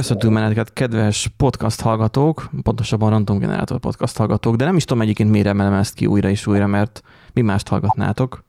[0.00, 5.30] Köszöntünk meneteket, kedves podcast hallgatók, pontosabban Random Generator podcast hallgatók, de nem is tudom egyébként
[5.30, 8.44] miért emelem ezt ki újra és újra, mert mi mást hallgatnátok,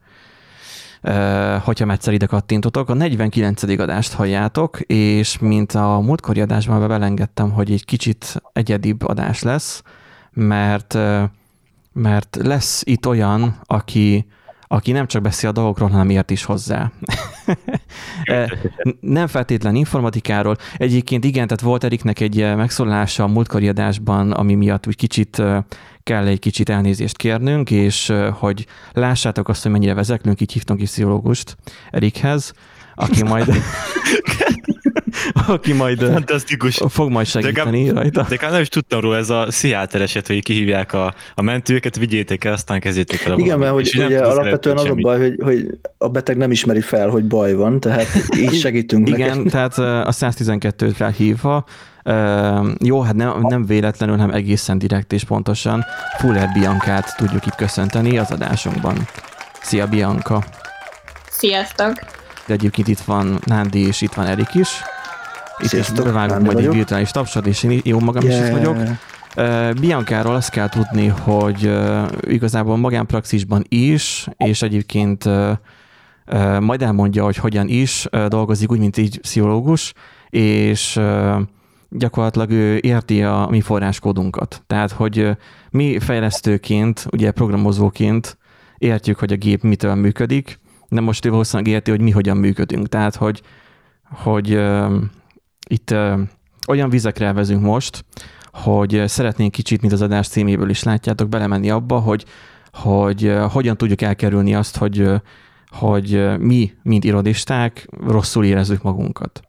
[1.60, 2.88] hogyha egyszer ide kattintotok.
[2.88, 3.62] A 49.
[3.62, 9.82] adást halljátok, és mint a múltkori adásban belengedtem, hogy egy kicsit egyedibb adás lesz,
[10.30, 10.98] mert,
[11.92, 14.26] mert lesz itt olyan, aki
[14.72, 16.90] aki nem csak beszél a dolgokról, hanem ért is hozzá.
[19.00, 20.56] nem feltétlen informatikáról.
[20.76, 25.42] Egyébként igen, tehát volt Eriknek egy megszólalása a múltkori adásban, ami miatt úgy kicsit
[26.02, 30.88] kell egy kicsit elnézést kérnünk, és hogy lássátok azt, hogy mennyire vezeklünk, így hívtunk is
[30.88, 31.56] pszichológust
[31.90, 32.52] Erikhez,
[32.94, 33.46] aki majd
[35.46, 36.80] aki majd Fantasztikus.
[36.88, 38.26] fog majd segíteni de rajta.
[38.28, 42.44] De nem is tudtam róla, ez a sziáter eset, hogy kihívják a, a mentőket, vigyétek
[42.44, 43.38] el, aztán kezdjétek el.
[43.38, 45.66] Igen, mert hogy ugye alapvetően az a baj, hogy, hogy
[45.98, 49.50] a beteg nem ismeri fel, hogy baj van, tehát így segítünk Igen, neked.
[49.50, 51.64] tehát a 112-t felhívva,
[52.04, 55.84] Uh, jó, hát nem, nem véletlenül, hanem egészen direkt és pontosan
[56.18, 59.08] Fuller Biancát tudjuk itt köszönteni az adásunkban.
[59.60, 60.42] Szia Bianca!
[61.30, 61.92] Sziasztok!
[62.46, 64.68] De egyébként itt van Nándi és itt van Erik is.
[65.58, 68.40] Itt Sziasztok, is bevágunk majd egy virtuális tapsot, és én jó magam yeah.
[68.40, 68.76] is itt vagyok.
[69.36, 75.50] Uh, Biancáról azt kell tudni, hogy uh, igazából magánpraxisban is, és egyébként uh,
[76.26, 79.92] uh, majd elmondja, hogy hogyan is uh, dolgozik úgy, mint így pszichológus,
[80.30, 81.40] és uh,
[81.88, 84.62] gyakorlatilag ő érti a mi forráskódunkat.
[84.66, 85.30] Tehát, hogy uh,
[85.70, 88.38] mi fejlesztőként, ugye programozóként
[88.78, 90.60] értjük, hogy a gép mitől működik,
[90.92, 92.88] de most ő valószínűleg érti, hogy mi hogyan működünk.
[92.88, 93.42] Tehát, hogy,
[94.10, 94.92] hogy uh,
[95.68, 96.20] itt uh,
[96.68, 98.04] olyan vizekre vezünk most,
[98.52, 102.24] hogy szeretnénk kicsit, mint az adás címéből is látjátok, belemenni abba, hogy,
[102.72, 105.20] hogy uh, hogyan tudjuk elkerülni azt, hogy, uh,
[105.68, 109.42] hogy mi, mint irodisták, rosszul érezzük magunkat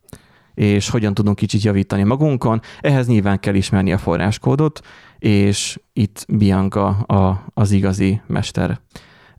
[0.54, 2.62] és hogyan tudunk kicsit javítani magunkon.
[2.82, 4.82] Ehhez nyilván kell ismerni a forráskódot,
[5.20, 8.80] és itt Bianca a, az igazi mester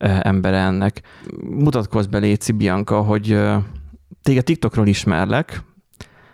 [0.04, 1.02] embere ennek.
[1.40, 3.40] Mutatkozz be, Léci Bianca, hogy
[4.22, 5.62] téged TikTokról ismerlek,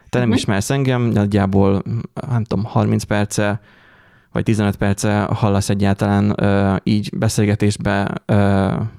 [0.09, 0.43] te nem uh-huh.
[0.43, 1.83] ismersz engem, nagyjából,
[2.29, 3.61] nem tudom, 30 perce,
[4.33, 8.37] vagy 15 perce hallasz egyáltalán uh, így beszélgetésbe, uh,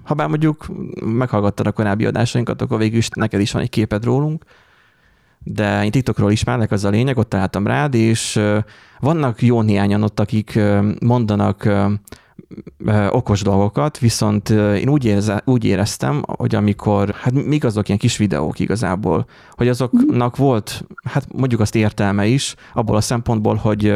[0.03, 0.65] ha bár mondjuk
[1.05, 4.43] meghallgattad a korábbi adásainkat, akkor végül is neked is van egy képed rólunk,
[5.43, 8.57] de én TikTokról ismerlek, az a lényeg, ott találtam rád, és uh,
[8.99, 11.91] vannak jó néhányan ott, akik uh, mondanak uh,
[13.09, 18.17] okos dolgokat, viszont én úgy, érze, úgy éreztem, hogy amikor, hát még azok ilyen kis
[18.17, 23.95] videók igazából, hogy azoknak volt, hát mondjuk azt értelme is, abból a szempontból, hogy,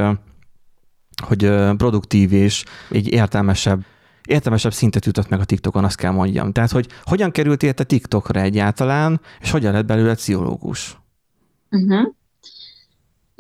[1.23, 3.83] hogy produktív és egy értelmesebb
[4.25, 6.51] értelmesebb szintet jutott meg a TikTokon, azt kell mondjam.
[6.51, 10.97] Tehát, hogy hogyan kerültél te TikTokra egyáltalán, és hogyan lett belőle pszichológus?
[11.69, 12.13] Uh-huh.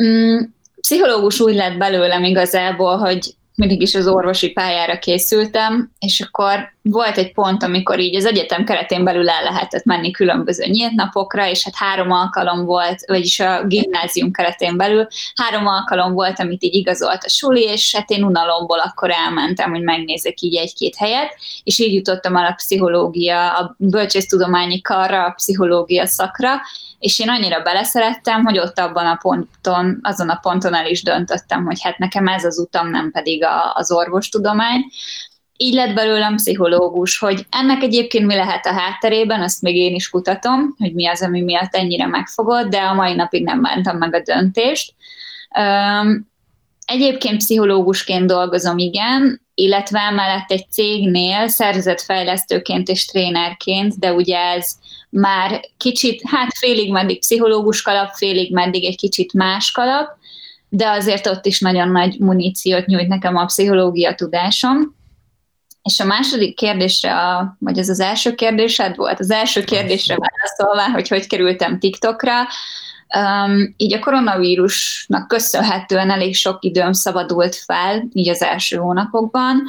[0.03, 0.37] Mm,
[0.81, 7.17] pszichológus úgy lett belőlem igazából, hogy mindig is az orvosi pályára készültem, és akkor volt
[7.17, 11.63] egy pont, amikor így az egyetem keretén belül el lehetett menni különböző nyílt napokra, és
[11.63, 17.23] hát három alkalom volt, vagyis a gimnázium keretén belül három alkalom volt, amit így igazolt
[17.23, 21.93] a suli, és hát én unalomból akkor elmentem, hogy megnézek így egy-két helyet, és így
[21.93, 26.61] jutottam el a pszichológia, a bölcsésztudományi karra, a pszichológia szakra,
[26.99, 31.65] és én annyira beleszerettem, hogy ott abban a ponton, azon a ponton el is döntöttem,
[31.65, 34.85] hogy hát nekem ez az utam, nem pedig a, az orvostudomány.
[35.57, 40.09] Így lett belőlem pszichológus, hogy ennek egyébként mi lehet a hátterében, azt még én is
[40.09, 44.13] kutatom, hogy mi az, ami miatt ennyire megfogott, de a mai napig nem bántam meg
[44.13, 44.93] a döntést.
[46.85, 54.71] Egyébként pszichológusként dolgozom, igen, illetve mellett egy cégnél szervezetfejlesztőként és trénerként, de ugye ez
[55.09, 60.09] már kicsit, hát félig meddig pszichológus kalap, félig meddig egy kicsit más kalap,
[60.69, 64.95] de azért ott is nagyon nagy muníciót nyújt nekem a pszichológia tudásom.
[65.83, 70.91] És a második kérdésre, a, vagy ez az első kérdésed volt, az első kérdésre válaszolva,
[70.91, 72.33] hogy hogy kerültem TikTokra,
[73.15, 79.63] Um, így a koronavírusnak köszönhetően elég sok időm szabadult fel, így az első hónapokban,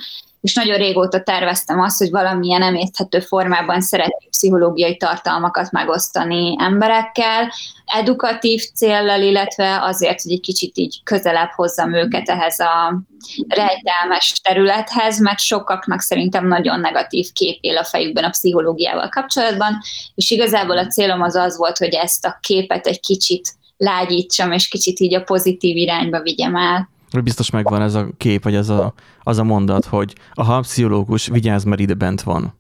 [0.47, 7.53] és nagyon régóta terveztem azt, hogy valamilyen nem érthető formában szeretnék pszichológiai tartalmakat megosztani emberekkel,
[7.85, 13.03] edukatív céllal, illetve azért, hogy egy kicsit így közelebb hozzam őket ehhez a
[13.49, 19.79] rejtelmes területhez, mert sokaknak szerintem nagyon negatív kép él a fejükben a pszichológiával kapcsolatban,
[20.15, 24.69] és igazából a célom az az volt, hogy ezt a képet egy kicsit lágyítsam, és
[24.69, 26.89] kicsit így a pozitív irányba vigyem el.
[27.23, 31.65] Biztos megvan ez a kép, vagy ez a, az a mondat, hogy a pszichológus, vigyázz,
[31.65, 32.55] mert ide bent van.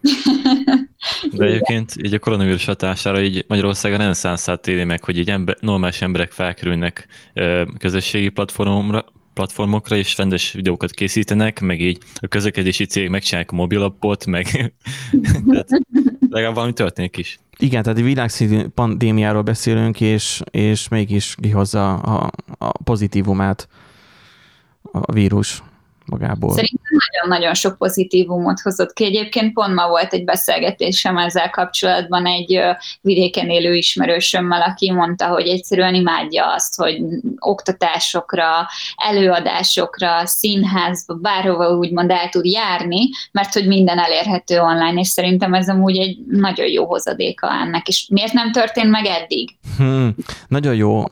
[1.32, 5.56] De egyébként így a koronavírus hatására így Magyarországon nem szánszát éli meg, hogy így ember,
[5.60, 7.06] normális emberek felkerülnek
[7.78, 9.04] közösségi platformra,
[9.34, 14.46] platformokra, és rendes videókat készítenek, meg így a közlekedési cég megcsinálják a mobilappot, meg
[15.50, 15.68] tehát
[16.28, 17.38] legalább valami történik is.
[17.58, 23.68] Igen, tehát világszintű pandémiáról beszélünk, és, és mégis kihozza a, a pozitívumát
[24.92, 25.62] a vírus
[26.10, 26.50] magából.
[26.50, 29.04] Szerintem nagyon-nagyon sok pozitívumot hozott ki.
[29.04, 32.60] Egyébként pont ma volt egy beszélgetésem ezzel kapcsolatban egy
[33.00, 37.02] vidéken élő ismerősömmel, aki mondta, hogy egyszerűen imádja azt, hogy
[37.38, 45.54] oktatásokra, előadásokra, színházba, bárhova úgymond el tud járni, mert hogy minden elérhető online, és szerintem
[45.54, 47.88] ez amúgy egy nagyon jó hozadéka ennek.
[47.88, 49.50] És miért nem történt meg eddig?
[49.76, 50.14] Hmm,
[50.48, 51.04] nagyon jó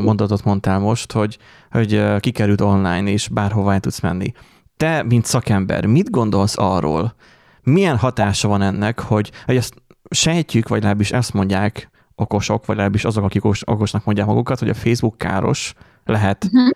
[0.00, 1.38] mondatot mondtál most, hogy,
[1.72, 4.32] hogy kikerült online, és bárhová tudsz menni.
[4.76, 7.14] Te, mint szakember, mit gondolsz arról,
[7.62, 9.74] milyen hatása van ennek, hogy, hogy ezt
[10.10, 14.74] sejtjük, vagy legalábbis ezt mondják okosok, vagy legalábbis azok, akik okosnak mondják magukat, hogy a
[14.74, 15.74] Facebook káros
[16.04, 16.70] lehet, uh-huh.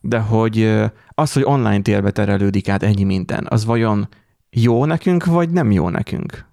[0.00, 4.08] de hogy az, hogy online térbe terelődik át ennyi minden, az vajon
[4.50, 6.46] jó nekünk, vagy nem jó nekünk?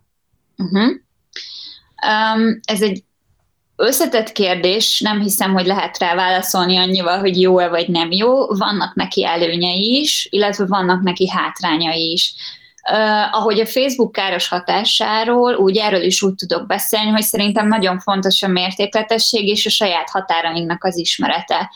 [0.58, 0.92] Uh-huh.
[2.08, 3.04] Um, ez egy
[3.82, 8.48] összetett kérdés, nem hiszem, hogy lehet rá válaszolni annyival, hogy jó-e vagy nem jó.
[8.48, 12.34] Vannak neki előnyei is, illetve vannak neki hátrányai is.
[12.92, 18.00] Uh, ahogy a Facebook káros hatásáról, úgy erről is úgy tudok beszélni, hogy szerintem nagyon
[18.00, 21.70] fontos a mértékletesség és a saját határainknak az ismerete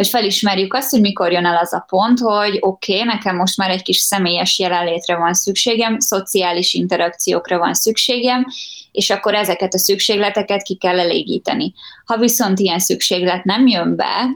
[0.00, 3.56] hogy felismerjük azt, hogy mikor jön el az a pont, hogy oké, okay, nekem most
[3.56, 8.46] már egy kis személyes jelenlétre van szükségem, szociális interakciókra van szükségem,
[8.92, 11.72] és akkor ezeket a szükségleteket ki kell elégíteni.
[12.04, 14.28] Ha viszont ilyen szükséglet nem jön be,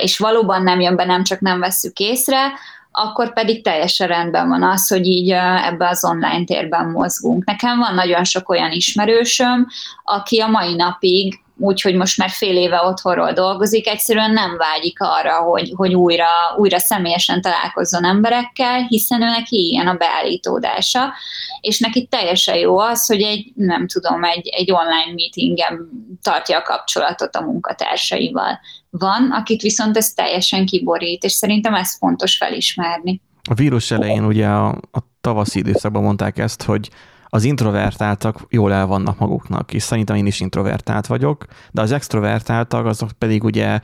[0.00, 2.52] és valóban nem jön be, nem csak nem vesszük észre,
[2.92, 5.30] akkor pedig teljesen rendben van az, hogy így
[5.64, 7.44] ebbe az online térben mozgunk.
[7.44, 9.66] Nekem van nagyon sok olyan ismerősöm,
[10.04, 15.36] aki a mai napig úgyhogy most már fél éve otthonról dolgozik, egyszerűen nem vágyik arra,
[15.36, 21.12] hogy, hogy újra, újra személyesen találkozzon emberekkel, hiszen ő neki ilyen a beállítódása,
[21.60, 25.88] és neki teljesen jó az, hogy egy, nem tudom, egy, egy online meetingen
[26.22, 28.60] tartja a kapcsolatot a munkatársaival.
[28.90, 33.20] Van, akit viszont ez teljesen kiborít, és szerintem ez fontos felismerni.
[33.50, 36.90] A vírus elején ugye a, a tavaszi időszakban mondták ezt, hogy
[37.32, 42.86] az introvertáltak jól el vannak maguknak, és szerintem én is introvertált vagyok, de az extrovertáltak
[42.86, 43.80] azok pedig ugye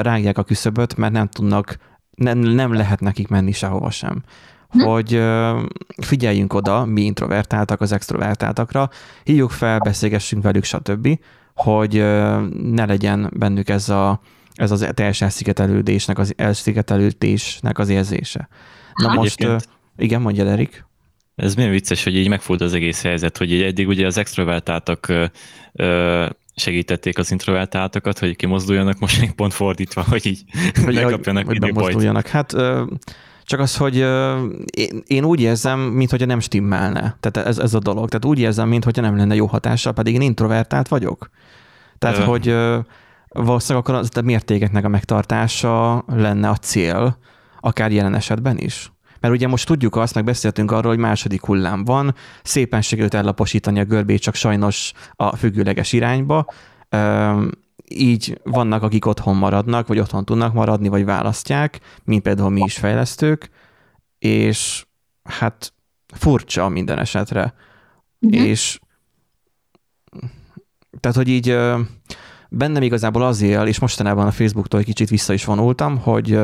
[0.00, 1.76] rágják a küszöböt, mert nem tudnak,
[2.14, 4.22] nem, nem lehet nekik menni sehova sem
[4.70, 4.80] hm.
[4.80, 5.22] hogy
[5.96, 8.90] figyeljünk oda, mi introvertáltak az extrovertáltakra,
[9.24, 11.18] hívjuk fel, beszélgessünk velük, stb.,
[11.54, 11.92] hogy
[12.62, 14.20] ne legyen bennük ez a,
[14.54, 18.48] ez az teljes elszigetelődésnek az, elszigetelődésnek az érzése.
[18.94, 19.46] Na hát, most,
[19.96, 20.84] igen, mondja Erik.
[21.36, 25.12] Ez milyen vicces, hogy így megfordul az egész helyzet, hogy így eddig ugye az extrovertáltak
[26.54, 30.44] segítették az introvertáltakat, hogy kimozduljanak, most még pont fordítva, hogy így
[30.84, 32.26] hogy megkapjanak hogy mozduljanak.
[32.26, 32.56] Hát
[33.50, 33.96] csak az, hogy
[35.06, 37.16] én úgy érzem, mintha nem stimmelne.
[37.20, 38.08] Tehát ez, ez a dolog.
[38.08, 41.30] Tehát úgy érzem, mintha nem lenne jó hatása, pedig én introvertált vagyok.
[41.98, 42.22] Tehát, Ö...
[42.22, 42.56] hogy
[43.28, 47.18] valószínűleg akkor az a mértékeknek a megtartása lenne a cél,
[47.60, 48.92] akár jelen esetben is.
[49.20, 53.80] Mert ugye most tudjuk azt, meg beszéltünk arról, hogy második hullám van, szépen sikerült ellaposítani
[53.80, 56.46] a görbét, csak sajnos a függőleges irányba.
[57.94, 62.76] Így vannak, akik otthon maradnak, vagy otthon tudnak maradni, vagy választják, mint például mi is
[62.76, 63.50] fejlesztők,
[64.18, 64.86] és
[65.22, 65.72] hát
[66.14, 67.54] furcsa minden esetre.
[68.20, 68.46] Uh-huh.
[68.46, 68.80] És
[71.00, 71.56] tehát, hogy így
[72.50, 76.38] bennem igazából az él, és mostanában a Facebooktól egy kicsit vissza is vonultam, hogy,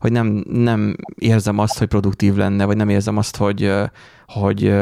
[0.00, 3.72] hogy nem, nem érzem azt, hogy produktív lenne, vagy nem érzem azt, hogy,
[4.26, 4.74] hogy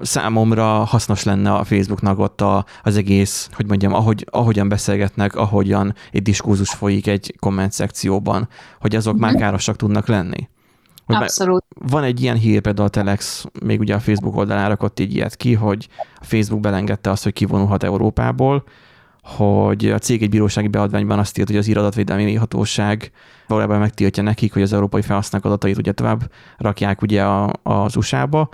[0.00, 5.94] számomra hasznos lenne a Facebooknak ott a, az egész, hogy mondjam, ahogy, ahogyan beszélgetnek, ahogyan
[6.12, 8.48] egy diskurzus folyik egy komment szekcióban,
[8.80, 9.22] hogy azok mm-hmm.
[9.22, 10.48] már károsak tudnak lenni.
[11.04, 11.64] Hogy Abszolút.
[11.90, 15.36] Van egy ilyen hír, például a Telex még ugye a Facebook oldalán rakott így ilyet
[15.36, 15.88] ki, hogy
[16.20, 18.64] a Facebook belengedte azt, hogy kivonulhat Európából,
[19.22, 23.10] hogy a cég egy bírósági beadványban azt írt, hogy az iradatvédelmi hatóság
[23.46, 28.48] valójában megtiltja nekik, hogy az európai felhasználók adatait ugye tovább rakják ugye a, az USA-ba.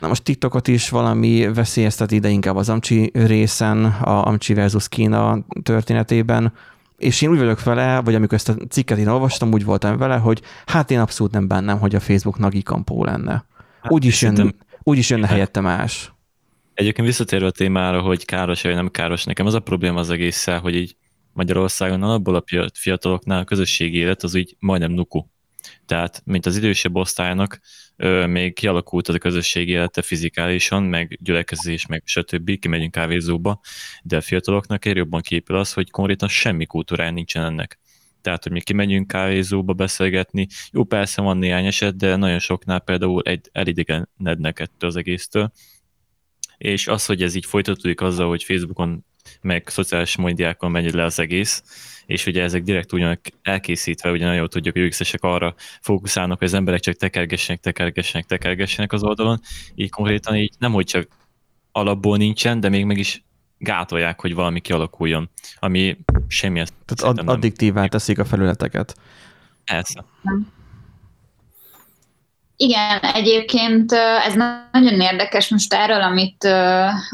[0.00, 5.44] Na most TikTokot is valami veszélyeztet ide inkább az Amcsi részen, a Amcsi versus Kína
[5.62, 6.52] történetében,
[6.98, 10.16] és én úgy vagyok vele, vagy amikor ezt a cikket én olvastam, úgy voltam vele,
[10.16, 13.44] hogy hát én abszolút nem bennem, hogy a Facebook nagi kampó lenne.
[13.82, 16.12] Hát úgy is, jön, úgy is jönne helyette más.
[16.74, 20.60] Egyébként visszatérve a témára, hogy káros vagy nem káros, nekem az a probléma az egésszel,
[20.60, 20.96] hogy így
[21.32, 25.24] Magyarországon abból a fiataloknál a közösségi élet az úgy majdnem nuku.
[25.86, 27.60] Tehát, mint az idősebb osztálynak
[28.26, 32.58] még kialakult az a közösségi élete fizikálisan, meg gyülekezés, meg stb.
[32.58, 33.60] Kimegyünk kávézóba,
[34.02, 37.78] de a fiataloknak ér jobban képül az, hogy konkrétan semmi kultúrája nincsen ennek.
[38.20, 43.22] Tehát, hogy mi kimegyünk kávézóba beszélgetni, jó, persze van néhány eset, de nagyon soknál például
[43.22, 45.52] egy elidegenednek ettől az egésztől.
[46.58, 49.04] És az, hogy ez így folytatódik azzal, hogy Facebookon
[49.40, 51.62] meg szociális médiákon megy le az egész,
[52.06, 56.54] és ugye ezek direkt ugyanak elkészítve, ugye nagyon tudjuk, hogy ux arra fókuszálnak, hogy az
[56.54, 59.40] emberek csak tekergessenek, tekergessenek, tekergessenek az oldalon,
[59.74, 61.08] így konkrétan így nem, hogy csak
[61.72, 63.22] alapból nincsen, de még meg is
[63.58, 65.96] gátolják, hogy valami kialakuljon, ami
[66.28, 68.94] semmi Tehát ad- addiktívá teszik a felületeket.
[69.64, 70.04] Persze.
[72.56, 73.92] Igen, egyébként
[74.26, 74.34] ez
[74.72, 76.44] nagyon érdekes most erről, amit,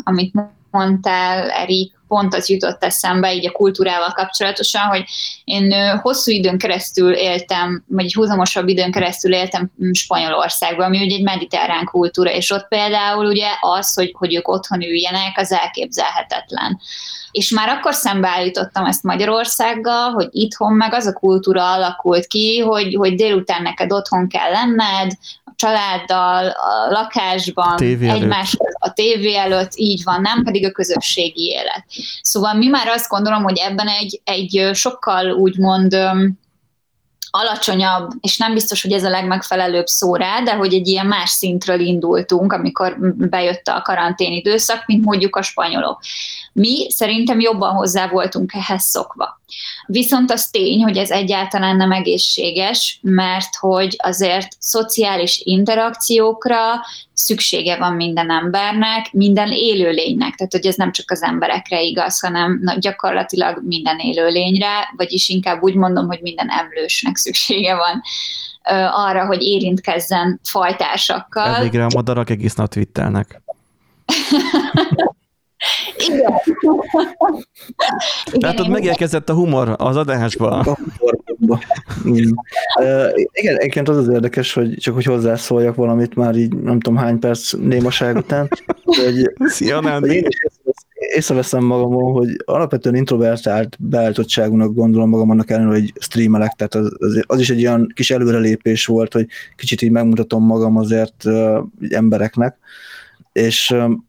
[0.04, 0.35] amit
[0.71, 5.04] mondtál, Erik, pont az jutott eszembe így a kultúrával kapcsolatosan, hogy
[5.44, 11.23] én hosszú időn keresztül éltem, vagy egy húzamosabb időn keresztül éltem Spanyolországban, ami ugye egy
[11.23, 16.80] mediterrán kultúra, és ott például ugye az, hogy, hogy ők otthon üljenek, az elképzelhetetlen.
[17.30, 22.94] És már akkor szembeállítottam ezt Magyarországgal, hogy itthon meg az a kultúra alakult ki, hogy,
[22.94, 25.11] hogy délután neked otthon kell lenned,
[25.56, 28.63] családdal, a lakásban, egymás a
[28.95, 31.85] tévé előtt, így van, nem pedig a közösségi élet.
[32.23, 35.97] Szóval mi már azt gondolom, hogy ebben egy, egy sokkal úgymond
[37.37, 41.31] alacsonyabb, és nem biztos, hogy ez a legmegfelelőbb szó rá, de hogy egy ilyen más
[41.31, 46.01] szintről indultunk, amikor bejött a karantén időszak, mint mondjuk a spanyolok.
[46.56, 49.40] Mi szerintem jobban hozzá voltunk ehhez szokva.
[49.87, 56.58] Viszont az tény, hogy ez egyáltalán nem egészséges, mert hogy azért szociális interakciókra
[57.12, 60.34] szüksége van minden embernek, minden élőlénynek.
[60.34, 65.75] Tehát, hogy ez nem csak az emberekre igaz, hanem gyakorlatilag minden élőlényre, vagyis inkább úgy
[65.75, 68.02] mondom, hogy minden emlősnek szüksége van
[68.92, 71.54] arra, hogy érintkezzen fajtársakkal.
[71.54, 73.40] Elvégre a madarak egész nap twittelnek.
[76.09, 76.33] Igen.
[78.40, 80.76] Tehát ott megérkezett a humor az adásba.
[82.04, 82.35] igen.
[82.80, 86.99] Uh, igen, egyébként az az érdekes, hogy csak hogy hozzászóljak valamit már így nem tudom
[86.99, 88.49] hány perc némaság után,
[88.85, 90.37] hogy, Szia, hogy én is
[91.14, 97.25] észreveszem magamon, hogy alapvetően introvertált beállítottságúnak gondolom magam annak ellenére, hogy streamelek, tehát az, az,
[97.26, 102.56] az is egy olyan kis előrelépés volt, hogy kicsit így megmutatom magam azért uh, embereknek,
[103.33, 104.09] és um,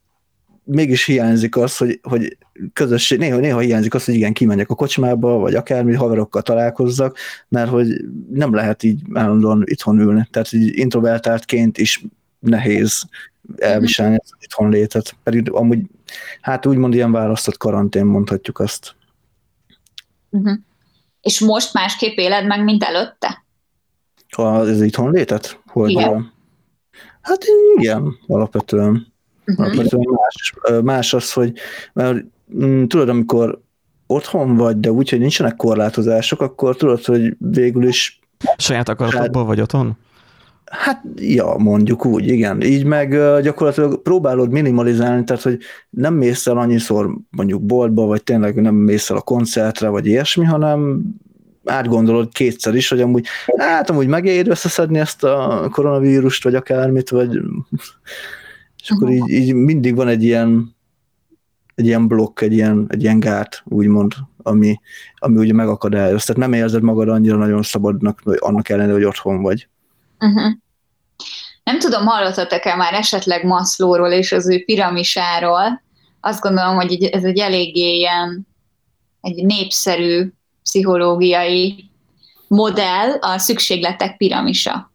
[0.65, 2.38] mégis hiányzik az, hogy, hogy
[2.74, 7.17] közösség, néha, néha hiányzik az, hogy igen, kimenjek a kocsmába, vagy akármi haverokkal találkozzak,
[7.48, 7.88] mert hogy
[8.29, 10.27] nem lehet így állandóan itthon ülni.
[10.31, 12.03] Tehát így introvertáltként is
[12.39, 13.03] nehéz
[13.57, 15.15] elviselni ezt itthon létet.
[15.24, 15.79] Pedig amúgy,
[16.41, 18.95] hát úgymond ilyen választott karantén, mondhatjuk azt.
[20.29, 20.57] Uh-huh.
[21.22, 23.45] És most másképp éled meg, mint előtte?
[24.29, 25.60] Az itthon létet?
[25.65, 26.34] Hogy igen.
[27.22, 27.43] Hát
[27.77, 29.13] igen, alapvetően.
[29.45, 30.09] Uh-huh.
[30.11, 31.53] Más, más az, hogy
[31.93, 32.17] mert,
[32.55, 33.61] mm, tudod, amikor
[34.07, 38.19] otthon vagy, de úgy, hogy nincsenek korlátozások, akkor tudod, hogy végül is...
[38.57, 39.97] Saját akaratokból hát, vagy otthon?
[40.65, 42.61] Hát, ja, mondjuk úgy, igen.
[42.61, 43.09] Így meg
[43.41, 45.59] gyakorlatilag próbálod minimalizálni, tehát, hogy
[45.89, 50.45] nem mész el annyiszor mondjuk boltba, vagy tényleg nem mész el a koncertre, vagy ilyesmi,
[50.45, 51.01] hanem
[51.65, 57.39] átgondolod kétszer is, hogy amúgy, hát amúgy megér összeszedni ezt a koronavírust, vagy akármit, vagy
[58.86, 60.75] és akkor így, így mindig van egy ilyen,
[61.75, 64.13] egy ilyen blokk, egy ilyen, egy ilyen gát, úgymond,
[64.44, 64.80] ami,
[65.15, 66.25] ami ugye megakadályoz.
[66.25, 69.68] Tehát nem érzed magad annyira nagyon szabadnak, annak ellenére, hogy otthon vagy.
[70.20, 70.54] Uh-huh.
[71.63, 75.82] Nem tudom, hallottatok-e már esetleg Maszlóról és az ő piramisáról.
[76.20, 78.48] Azt gondolom, hogy ez egy eléggé ilyen
[79.22, 80.32] egy népszerű
[80.63, 81.89] pszichológiai
[82.48, 84.92] modell, a szükségletek piramisa.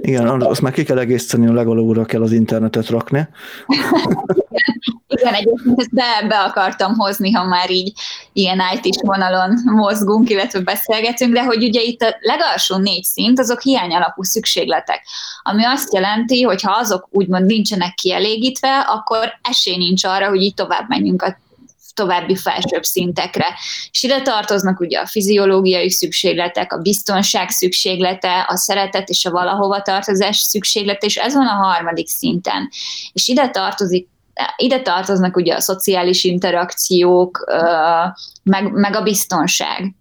[0.00, 3.28] Igen, azt már ki kell egészíteni, a legalóra kell az internetet rakni.
[5.08, 7.92] Igen, egyébként ezt be, be akartam hozni, ha már így
[8.32, 13.60] ilyen it vonalon mozgunk, illetve beszélgetünk, de hogy ugye itt a legalsó négy szint, azok
[13.60, 15.06] hiány alapú szükségletek,
[15.42, 20.54] ami azt jelenti, hogy ha azok úgymond nincsenek kielégítve, akkor esély nincs arra, hogy így
[20.54, 21.36] tovább menjünk a
[21.96, 23.46] további felsőbb szintekre.
[23.90, 29.82] És ide tartoznak ugye a fiziológiai szükségletek, a biztonság szükséglete, a szeretet és a valahova
[29.82, 32.68] tartozás szükséglete, és ez van a harmadik szinten.
[33.12, 34.08] És ide tartozik
[34.56, 37.44] ide tartoznak ugye a szociális interakciók,
[38.42, 39.94] meg, meg a biztonság.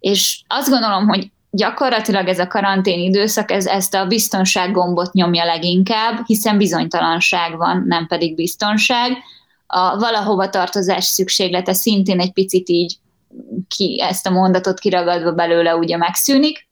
[0.00, 5.44] És azt gondolom, hogy gyakorlatilag ez a karantén időszak, ez ezt a biztonság gombot nyomja
[5.44, 9.12] leginkább, hiszen bizonytalanság van, nem pedig biztonság,
[9.70, 12.96] a valahova tartozás szükséglete szintén egy picit így
[13.68, 16.68] ki, ezt a mondatot kiragadva belőle ugye megszűnik,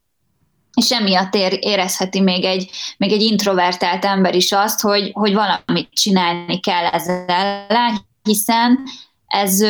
[0.75, 5.89] és emiatt ér, érezheti még egy, még egy introvertált ember is azt, hogy, hogy valamit
[5.93, 8.79] csinálni kell ezzel, hiszen
[9.29, 9.61] ez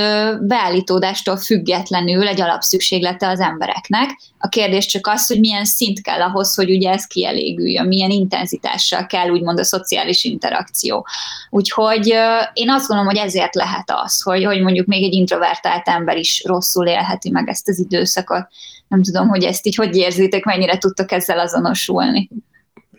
[0.40, 4.20] beállítódástól függetlenül egy alapszükséglete az embereknek.
[4.38, 9.06] A kérdés csak az, hogy milyen szint kell ahhoz, hogy ugye ez kielégüljön, milyen intenzitással
[9.06, 11.06] kell úgymond a szociális interakció.
[11.50, 12.06] Úgyhogy
[12.52, 16.42] én azt gondolom, hogy ezért lehet az, hogy, hogy mondjuk még egy introvertált ember is
[16.46, 18.46] rosszul élheti meg ezt az időszakot.
[18.88, 22.30] Nem tudom, hogy ezt így hogy érzitek, mennyire tudtok ezzel azonosulni.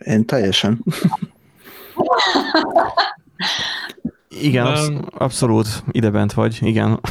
[0.04, 0.84] Én teljesen.
[4.42, 7.00] Igen, absz- abszolút idebent vagy, igen.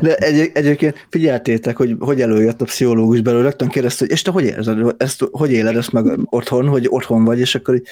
[0.00, 4.30] De egy, egyébként figyeltétek, hogy hogy előjött a pszichológus belőle, rögtön kérdezte, hogy és te
[4.30, 7.86] hogy érzed, ezt, hogy éled ezt meg otthon, hogy otthon vagy, és akkor így,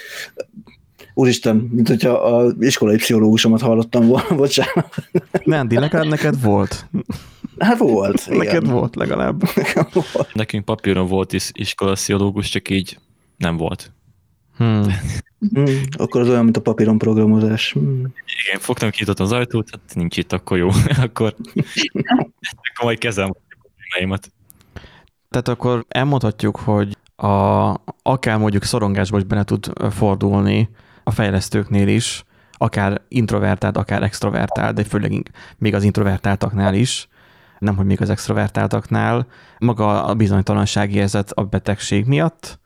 [1.15, 4.95] úristen, mint hogyha a iskolai pszichológusomat hallottam volna, bocsánat.
[5.45, 6.87] Nem, legalább neked volt.
[7.59, 8.23] Hát volt.
[8.27, 8.39] Igen.
[8.39, 9.43] Neked volt legalább.
[9.93, 10.35] volt.
[10.35, 12.99] Nekünk papíron volt is iskola pszichológus, csak így
[13.37, 13.93] nem volt.
[14.57, 14.87] Hmm.
[15.39, 17.73] Hmm, akkor az olyan, mint a papíron programozás.
[17.73, 18.13] Hmm.
[18.47, 20.69] Igen, fogtam, kinyitottam az ajtót, hát nincs itt, akkor jó.
[21.07, 21.35] akkor,
[22.73, 24.33] akkor majd kezdem a problémáimat.
[25.31, 30.69] Tehát akkor elmondhatjuk, hogy a, akár mondjuk szorongásba is bele tud fordulni
[31.05, 37.09] a fejlesztőknél is, akár introvertált, akár extrovertált, de főleg még az introvertáltaknál is,
[37.59, 39.27] nem hogy még az extrovertáltaknál,
[39.59, 42.59] maga a bizonytalansági érzet a betegség miatt,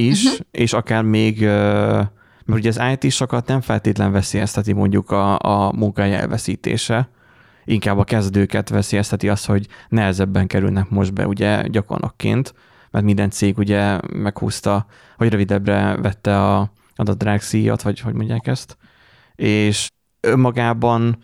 [0.00, 0.46] is, uh-huh.
[0.50, 2.10] és akár még, mert
[2.48, 7.08] ugye az IT-sokat nem feltétlen veszélyezteti mondjuk a, a munkája elveszítése,
[7.64, 12.54] inkább a kezdőket veszélyezteti az, hogy nehezebben kerülnek most be ugye gyakornokként,
[12.90, 14.86] mert minden cég ugye meghúzta,
[15.16, 18.76] vagy rövidebbre vette a adatdrágszíjat, vagy hogy mondják ezt,
[19.34, 19.88] és
[20.20, 21.18] önmagában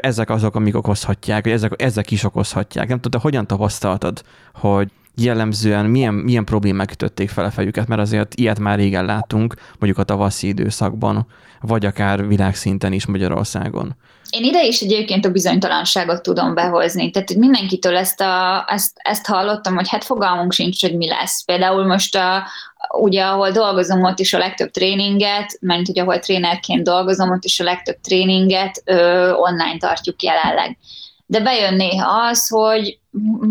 [0.00, 2.88] ezek azok, amik okozhatják, vagy ezek, ezek is okozhatják.
[2.88, 4.22] Nem tudom, hogyan tapasztaltad,
[4.54, 9.54] hogy jellemzően milyen, milyen problémák ütötték fel a fejüket, mert azért ilyet már régen láttunk,
[9.78, 11.26] mondjuk a tavaszi időszakban,
[11.60, 13.96] vagy akár világszinten is Magyarországon.
[14.30, 17.10] Én ide is egyébként a bizonytalanságot tudom behozni.
[17.10, 21.44] Tehát hogy mindenkitől ezt, a, ezt, ezt hallottam, hogy hát fogalmunk sincs, hogy mi lesz.
[21.44, 22.46] Például most a,
[22.98, 27.60] ugye, ahol dolgozom, ott is a legtöbb tréninget, mert ugye, ahol trénerként dolgozom, ott is
[27.60, 30.78] a legtöbb tréninget ö, online tartjuk jelenleg
[31.26, 32.98] de bejön néha az, hogy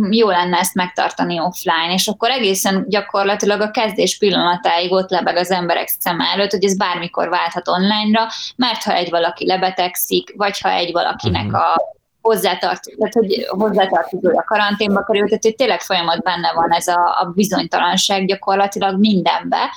[0.09, 5.51] jó lenne ezt megtartani offline, és akkor egészen gyakorlatilag a kezdés pillanatáig ott lebeg az
[5.51, 10.69] emberek szem előtt, hogy ez bármikor válthat online-ra, mert ha egy valaki lebetegszik, vagy ha
[10.69, 11.55] egy valakinek mhm.
[11.55, 11.75] a
[12.21, 17.19] hozzátartozó, tehát hogy hozzátartozó a karanténba került, tehát hogy tényleg folyamat benne van ez a,
[17.21, 19.71] a bizonytalanság gyakorlatilag mindenbe,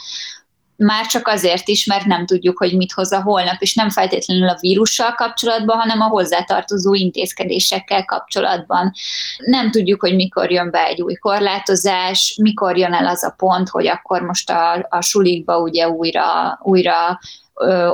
[0.76, 4.48] már csak azért is, mert nem tudjuk, hogy mit hoz a holnap, és nem feltétlenül
[4.48, 8.92] a vírussal kapcsolatban, hanem a hozzátartozó intézkedésekkel kapcsolatban.
[9.38, 13.68] Nem tudjuk, hogy mikor jön be egy új korlátozás, mikor jön el az a pont,
[13.68, 17.18] hogy akkor most a, a sulikba ugye újra, újra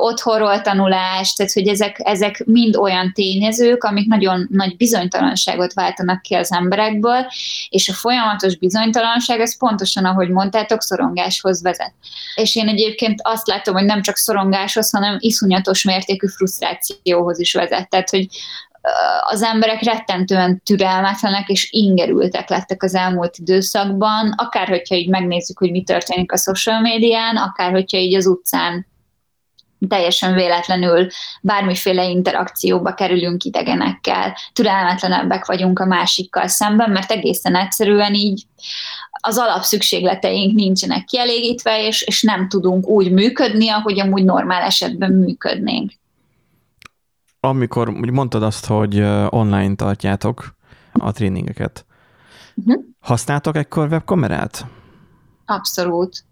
[0.00, 6.34] otthonról tanulás, tehát hogy ezek, ezek mind olyan tényezők, amik nagyon nagy bizonytalanságot váltanak ki
[6.34, 7.26] az emberekből,
[7.68, 11.92] és a folyamatos bizonytalanság, ez pontosan, ahogy mondtátok, szorongáshoz vezet.
[12.34, 17.88] És én egyébként azt látom, hogy nem csak szorongáshoz, hanem iszonyatos mértékű frusztrációhoz is vezet.
[17.88, 18.26] Tehát, hogy
[19.20, 25.70] az emberek rettentően türelmetlenek és ingerültek lettek az elmúlt időszakban, akár hogyha így megnézzük, hogy
[25.70, 28.86] mi történik a social médián, akár hogyha így az utcán
[29.88, 31.06] teljesen véletlenül
[31.40, 38.46] bármiféle interakcióba kerülünk idegenekkel, türelmetlenebbek vagyunk a másikkal szemben, mert egészen egyszerűen így
[39.24, 45.92] az alapszükségleteink nincsenek kielégítve, és, és nem tudunk úgy működni, ahogy amúgy normál esetben működnénk.
[47.40, 50.54] Amikor mondtad azt, hogy online tartjátok
[50.92, 51.86] a tréningeket,
[52.54, 52.82] uh-huh.
[53.00, 54.66] használtok ekkor webkamerát?
[55.46, 56.24] Abszolút.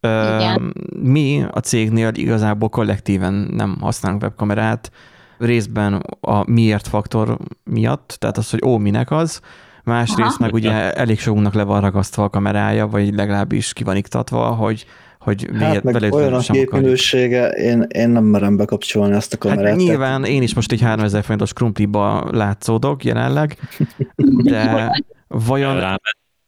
[0.00, 0.74] Igen.
[1.02, 4.90] Mi a cégnél igazából kollektíven nem használunk webkamerát,
[5.38, 9.40] részben a miért faktor miatt, tehát az, hogy ó, minek az,
[9.84, 14.44] másrészt meg ugye elég sokunknak le van ragasztva a kamerája, vagy legalábbis ki van iktatva,
[14.46, 14.86] hogy
[15.20, 19.68] hogy hát miért meg olyan a képminősége, én, én nem merem bekapcsolni ezt a kamerát.
[19.68, 23.58] Hát nyilván én is most egy 3000 forintos krumpliba látszódok jelenleg,
[24.50, 24.90] de
[25.28, 25.76] vajon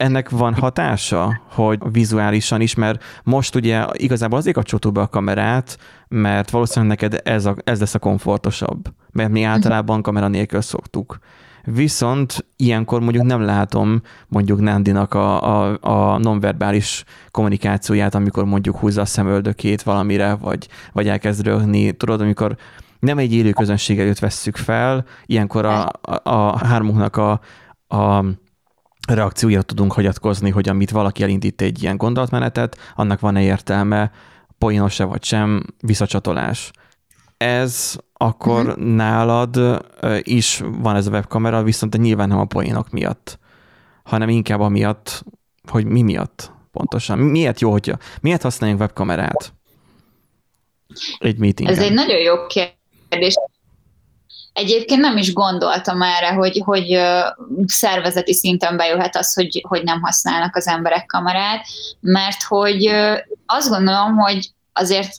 [0.02, 5.78] ennek van hatása, hogy vizuálisan is, mert most ugye igazából azért kapcsoltuk be a kamerát,
[6.08, 11.18] mert valószínűleg neked ez, a, ez lesz a komfortosabb, mert mi általában kamera nélkül szoktuk.
[11.64, 19.00] Viszont ilyenkor mondjuk nem látom mondjuk Nandinak a, a, a nonverbális kommunikációját, amikor mondjuk húzza
[19.00, 21.92] a szemöldökét valamire, vagy, vagy elkezd röhni.
[21.92, 22.56] Tudod, amikor
[22.98, 27.40] nem egy élő közönség előtt vesszük fel, ilyenkor a, a, a hármunknak a,
[27.96, 28.24] a
[29.14, 34.10] reakcióira tudunk hagyatkozni, hogy amit valaki elindít egy ilyen gondolatmenetet, annak van-e értelme,
[34.58, 36.70] poénos-e vagy sem, visszacsatolás.
[37.36, 38.84] Ez akkor uh-huh.
[38.84, 39.82] nálad
[40.18, 43.38] is van ez a webkamera, viszont nyilván nem a poénok miatt,
[44.02, 45.24] hanem inkább amiatt,
[45.68, 47.18] hogy mi miatt pontosan.
[47.18, 49.54] Miért jó, hogy miért használjunk webkamerát
[51.18, 51.72] egy meetingen?
[51.72, 53.34] Ez egy nagyon jó kérdés.
[54.52, 56.98] Egyébként nem is gondoltam erre, hogy, hogy
[57.66, 61.66] szervezeti szinten bejöhet az, hogy, hogy nem használnak az emberek kamerát,
[62.00, 62.86] mert hogy
[63.46, 65.14] azt gondolom, hogy azért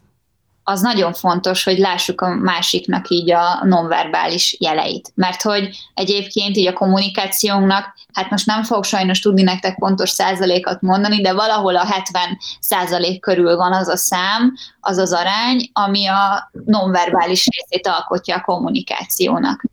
[0.64, 5.12] az nagyon fontos, hogy lássuk a másiknak így a nonverbális jeleit.
[5.16, 10.82] Mert hogy egyébként így a kommunikációnknak, hát most nem fogok sajnos tudni nektek pontos százalékat
[10.82, 16.06] mondani, de valahol a 70 százalék körül van az a szám, az az arány, ami
[16.06, 19.64] a nonverbális részét alkotja a kommunikációnak.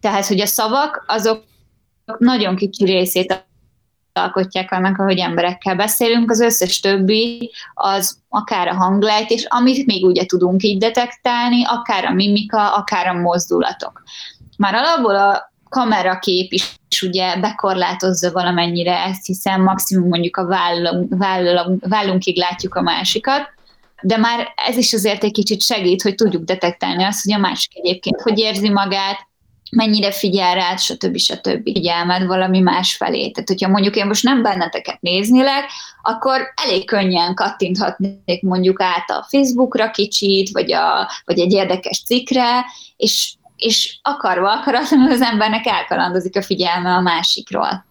[0.00, 1.44] Tehát, hogy a szavak azok
[2.18, 3.48] nagyon kicsi részét
[4.12, 10.24] alkotják annak, ahogy emberekkel beszélünk, az összes többi az akár a hanglejtés, amit még ugye
[10.24, 14.02] tudunk így detektálni, akár a mimika, akár a mozdulatok.
[14.56, 21.14] Már alapból a kamerakép is, is ugye bekorlátozza valamennyire ezt, hiszen maximum mondjuk a vállunk,
[21.18, 23.58] vállunk, vállunkig látjuk a másikat,
[24.02, 27.76] de már ez is azért egy kicsit segít, hogy tudjuk detektálni azt, hogy a másik
[27.76, 29.28] egyébként hogy érzi magát,
[29.70, 31.16] mennyire figyel rád, stb.
[31.16, 31.62] stb.
[31.62, 33.30] figyelmed valami más felé.
[33.30, 35.70] Tehát, hogyha mondjuk én most nem benneteket néznélek,
[36.02, 42.64] akkor elég könnyen kattinthatnék mondjuk át a Facebookra kicsit, vagy, a, vagy egy érdekes cikkre,
[42.96, 47.84] és, és akarva akaratlanul az embernek elkalandozik a figyelme a másikról.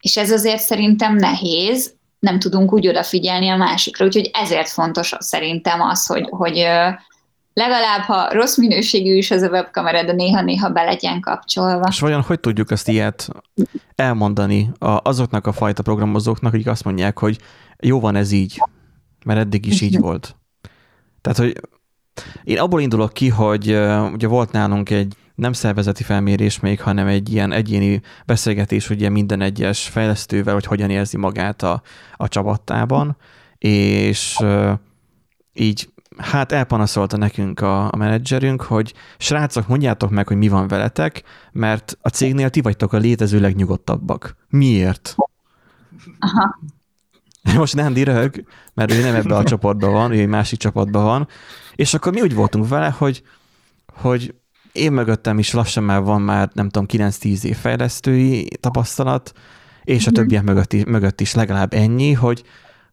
[0.00, 5.80] És ez azért szerintem nehéz, nem tudunk úgy odafigyelni a másikra, úgyhogy ezért fontos szerintem
[5.80, 6.66] az, hogy, hogy
[7.60, 11.86] legalább, ha rossz minőségű is ez a webkamera, de néha-néha be legyen kapcsolva.
[11.88, 13.28] És vajon hogy tudjuk ezt ilyet
[13.94, 17.38] elmondani azoknak a fajta programozóknak, akik azt mondják, hogy
[17.78, 18.62] jó van ez így,
[19.24, 20.36] mert eddig is így volt.
[21.20, 21.60] Tehát, hogy
[22.44, 23.66] én abból indulok ki, hogy
[24.12, 29.40] ugye volt nálunk egy nem szervezeti felmérés még, hanem egy ilyen egyéni beszélgetés ugye minden
[29.40, 31.82] egyes fejlesztővel, hogy hogyan érzi magát a,
[32.16, 33.16] a csapattában,
[33.58, 34.38] és
[35.52, 35.88] így
[36.20, 41.98] hát elpanaszolta nekünk a, a menedzserünk, hogy srácok, mondjátok meg, hogy mi van veletek, mert
[42.02, 44.36] a cégnél ti vagytok a létező legnyugodtabbak.
[44.48, 45.16] Miért?
[46.18, 46.58] Aha.
[47.58, 51.28] Most nem dirög, mert ő nem ebbe a csoportban van, ő egy másik csapatban van,
[51.74, 53.22] és akkor mi úgy voltunk vele, hogy,
[53.94, 54.34] hogy
[54.72, 59.32] én mögöttem is lassan már van már, nem tudom, 9-10 év fejlesztői tapasztalat,
[59.84, 60.20] és a mhm.
[60.20, 62.42] többiek mögött is, mögött is legalább ennyi, hogy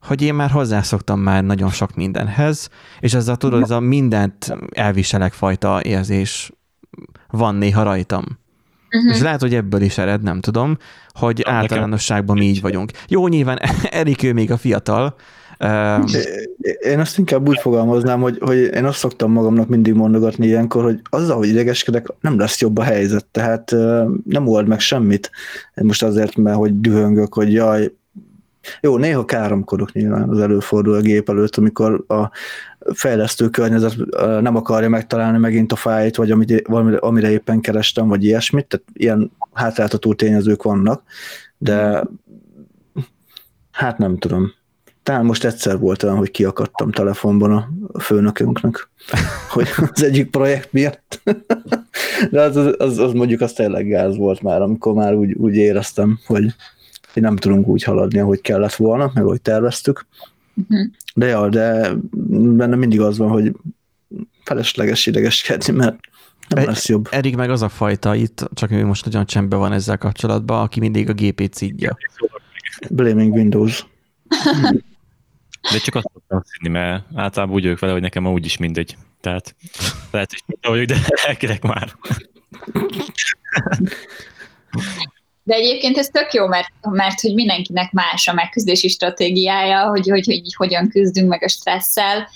[0.02, 5.34] hogy én már hozzászoktam már nagyon sok mindenhez, és ezzel tudod, ez a mindent elviselek
[5.34, 6.52] fajta érzés
[7.30, 8.24] van néha rajtam.
[8.92, 9.16] Uh-huh.
[9.16, 10.78] És lehet, hogy ebből is ered, nem tudom,
[11.12, 12.92] hogy ja, általánosságban mi így vagyunk.
[13.08, 15.16] Jó, nyilván Erik ő még a fiatal.
[16.80, 21.00] Én azt inkább úgy fogalmaznám, hogy, hogy én azt szoktam magamnak mindig mondogatni ilyenkor, hogy
[21.10, 23.72] azzal, hogy idegeskedek, nem lesz jobb a helyzet, tehát
[24.24, 25.32] nem old meg semmit.
[25.74, 27.92] Most azért, mert hogy dühöngök, hogy jaj,
[28.82, 32.32] jó, néha káromkodok nyilván, az előfordul a gép előtt, amikor a
[32.94, 33.96] fejlesztő környezet
[34.42, 36.68] nem akarja megtalálni megint a fájt, vagy amit,
[37.00, 41.04] amire éppen kerestem, vagy ilyesmit, tehát ilyen hátráltató tényezők vannak,
[41.58, 42.04] de
[43.72, 44.54] hát nem tudom.
[45.04, 48.90] Talán most egyszer volt olyan, hogy kiakadtam telefonban a főnökünknek,
[49.54, 51.22] hogy az egyik projekt miatt.
[52.32, 55.56] De az, az, az, az mondjuk az tényleg gáz volt már, amikor már úgy, úgy
[55.56, 56.46] éreztem, hogy
[57.18, 60.06] hogy nem tudunk úgy haladni, ahogy kellett volna, meg ahogy terveztük.
[60.54, 60.88] Uh-huh.
[61.16, 63.52] De ja, de benne mindig az van, hogy
[64.44, 66.00] felesleges idegeskedni, mert
[66.48, 67.08] nem e- lesz jobb.
[67.12, 70.80] Erik meg az a fajta itt, csak ő most nagyon csendben van ezzel kapcsolatban, aki
[70.80, 71.98] mindig a gépét szídja.
[72.90, 73.86] Blaming Windows.
[75.72, 78.98] De csak azt szoktam színi, mert általában úgy vagyok vele, hogy nekem úgy is mindegy.
[79.22, 79.56] Tehát
[80.12, 80.96] lehet, hogy vagyok, de
[81.28, 81.96] elkérek már.
[85.48, 90.26] De egyébként ez tök jó, mert, mert hogy mindenkinek más a megküzdési stratégiája, hogy, hogy,
[90.26, 92.28] hogy hogyan küzdünk meg a stresszel.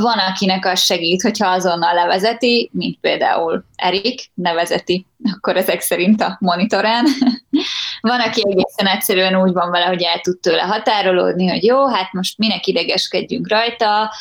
[0.00, 6.36] Van, akinek az segít, hogyha azonnal levezeti, mint például Erik nevezeti, akkor ezek szerint a
[6.40, 7.04] monitorán.
[8.00, 12.12] Van, aki egészen egyszerűen úgy van vele, hogy el tud tőle határolódni, hogy jó, hát
[12.12, 14.12] most minek idegeskedjünk rajta,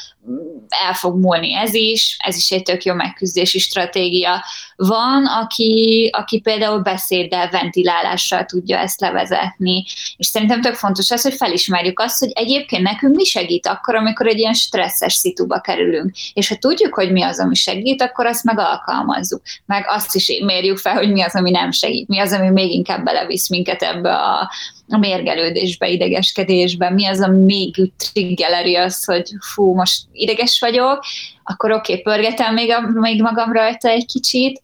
[0.70, 4.44] el fog múlni ez is, ez is egy tök jó megküzdési stratégia.
[4.76, 9.86] Van, aki, aki például beszéddel, ventilálással tudja ezt levezetni,
[10.18, 14.28] és szerintem tök fontos az, hogy felismerjük azt, hogy egyébként nekünk mi segít akkor, amikor
[14.28, 16.12] egy ilyen stresszes szituba kerülünk.
[16.34, 19.42] És ha tudjuk, hogy mi az, ami segít, akkor azt meg alkalmazzuk.
[19.66, 22.72] Meg azt is mérjük fel, hogy mi az, ami nem segít, mi az, ami még
[22.72, 24.52] inkább belevisz minket ebbe a,
[24.90, 31.06] a mérgelődésbe, idegeskedésbe, mi az, ami még triggeleri az, hogy fú, most ideges vagyok,
[31.44, 34.62] akkor oké, okay, pörgetem még, a, még magam rajta egy kicsit.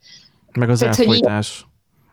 [0.52, 1.66] Meg az Tehát, elfolytás,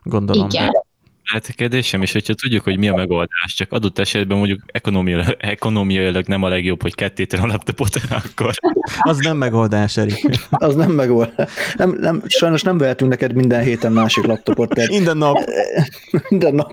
[0.03, 0.11] hogy...
[0.11, 0.49] gondolom.
[0.49, 0.63] Igen.
[0.63, 0.85] Hát
[1.35, 6.27] a kérdésem is, hogyha tudjuk, hogy mi a megoldás, csak adott esetben mondjuk ekonomiailag, ekonomiailag
[6.27, 8.53] nem a legjobb, hogy kettéten a laptopot, akkor...
[8.99, 10.39] Az nem megoldás, Erik.
[10.51, 11.51] Az nem megoldás.
[11.75, 14.69] Nem, nem, sajnos nem vehetünk neked minden héten másik laptopot.
[14.69, 14.89] Tehát...
[14.97, 15.37] Minden nap.
[16.29, 16.71] Minden nap.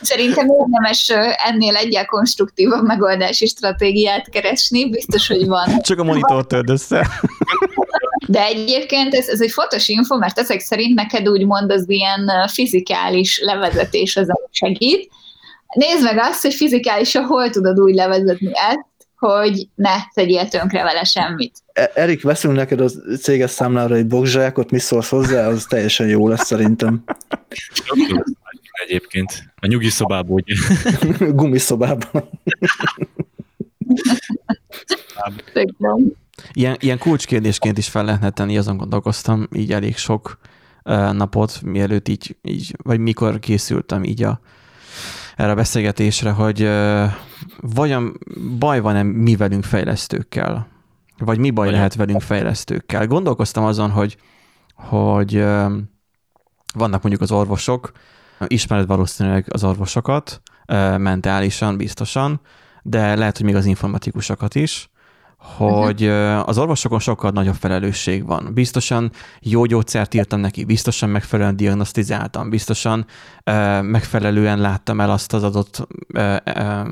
[0.00, 1.12] Szerintem érdemes
[1.44, 5.80] ennél egyel konstruktívabb megoldási stratégiát keresni, biztos, hogy van.
[5.80, 7.08] Csak a monitor töld össze.
[8.26, 13.40] De egyébként ez, ez egy fontos info, mert ezek szerint neked úgymond az ilyen fizikális
[13.40, 15.10] levezetés az, ami segít.
[15.74, 21.04] Nézd meg azt, hogy fizikálisan hol tudod úgy levezetni ezt, hogy ne tegyél tönkre vele
[21.04, 21.58] semmit.
[21.72, 22.88] E, Erik, veszünk neked a
[23.20, 27.04] céges számlára egy bokzsákot, mi szólsz hozzá, az teljesen jó lesz szerintem.
[28.86, 29.32] Egyébként.
[29.56, 30.54] A nyugi szobából, ugye?
[31.38, 32.30] Gumiszobában.
[36.52, 40.38] Ilyen, ilyen kulcskérdésként is fel lehetne tenni, azon gondolkoztam így elég sok
[41.12, 44.40] napot, mielőtt így, így, vagy mikor készültem így a,
[45.36, 46.70] erre a beszélgetésre, hogy
[47.60, 48.18] vajon
[48.58, 50.66] baj van-e mi velünk fejlesztőkkel?
[51.18, 53.06] Vagy mi baj lehet velünk fejlesztőkkel?
[53.06, 54.16] Gondolkoztam azon, hogy,
[54.74, 55.44] hogy
[56.74, 57.92] vannak mondjuk az orvosok,
[58.46, 60.42] ismered valószínűleg az orvosokat,
[60.96, 62.40] mentálisan, biztosan,
[62.82, 64.90] de lehet, hogy még az informatikusokat is,
[65.44, 66.08] hogy
[66.44, 68.50] az orvosokon sokkal nagyobb felelősség van.
[68.54, 73.06] Biztosan jó gyógyszert írtam neki, biztosan megfelelően diagnosztizáltam, biztosan
[73.82, 75.88] megfelelően láttam el azt az adott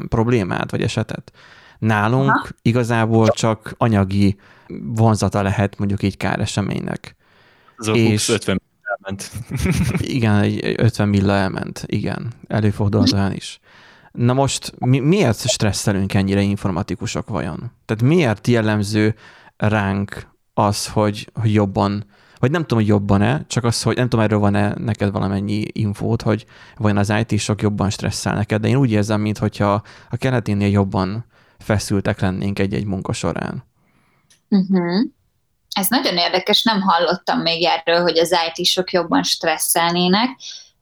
[0.09, 1.33] problémát vagy esetet.
[1.79, 2.47] Nálunk Aha.
[2.63, 4.37] igazából csak anyagi
[4.83, 7.17] vonzata lehet mondjuk egy káreseménynek.
[7.77, 9.31] Az és 50 elment.
[9.99, 12.33] igen, egy 50 milla elment, igen.
[12.47, 13.61] Előfordult olyan is.
[14.13, 17.73] Na most mi, miért stresszelünk ennyire informatikusok vajon?
[17.85, 19.15] Tehát miért jellemző
[19.57, 22.05] ránk az, hogy, hogy jobban,
[22.39, 26.23] vagy nem tudom, hogy jobban-e, csak az, hogy nem tudom, erről van-e neked valamennyi infót,
[26.23, 26.47] hogy
[26.77, 31.25] vajon az IT-sok jobban stresszel neked, de én úgy érzem, mintha a keleténél jobban
[31.59, 33.65] feszültek lennénk egy-egy munka során.
[34.49, 35.11] Uh-huh.
[35.71, 40.29] Ez nagyon érdekes, nem hallottam még erről, hogy az IT-sok jobban stresszelnének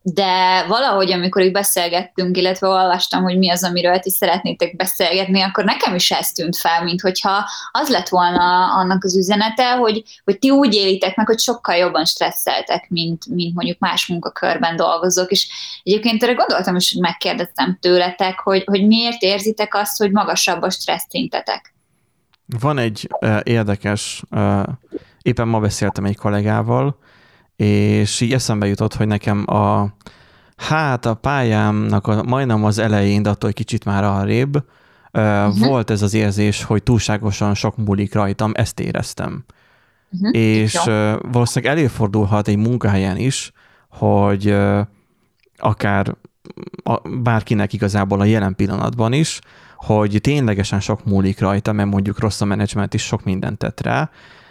[0.03, 5.63] de valahogy, amikor így beszélgettünk, illetve olvastam, hogy mi az, amiről ti szeretnétek beszélgetni, akkor
[5.63, 10.39] nekem is ez tűnt fel, mint hogyha az lett volna annak az üzenete, hogy, hogy
[10.39, 15.49] ti úgy élitek meg, hogy sokkal jobban stresszeltek, mint, mint mondjuk más munkakörben dolgozók, és
[15.83, 20.69] egyébként erre gondoltam is, hogy megkérdeztem tőletek, hogy, hogy miért érzitek azt, hogy magasabb a
[20.69, 21.73] stressz szintetek.
[22.59, 24.63] Van egy uh, érdekes, uh,
[25.21, 26.99] éppen ma beszéltem egy kollégával,
[27.61, 29.93] és így eszembe jutott, hogy nekem a
[30.55, 34.65] hát a pályámnak a, majdnem az elején, de attól egy kicsit már arrébb,
[35.13, 35.59] uh-huh.
[35.59, 39.43] volt ez az érzés, hogy túlságosan sok múlik rajtam, ezt éreztem.
[40.11, 40.37] Uh-huh.
[40.37, 43.51] És uh, valószínűleg előfordulhat egy munkahelyen is,
[43.89, 44.55] hogy
[45.57, 46.15] akár
[46.83, 49.39] a, bárkinek igazából a jelen pillanatban is,
[49.75, 54.09] hogy ténylegesen sok múlik rajta, mert mondjuk rossz a menedzsment is sok mindent tett rá,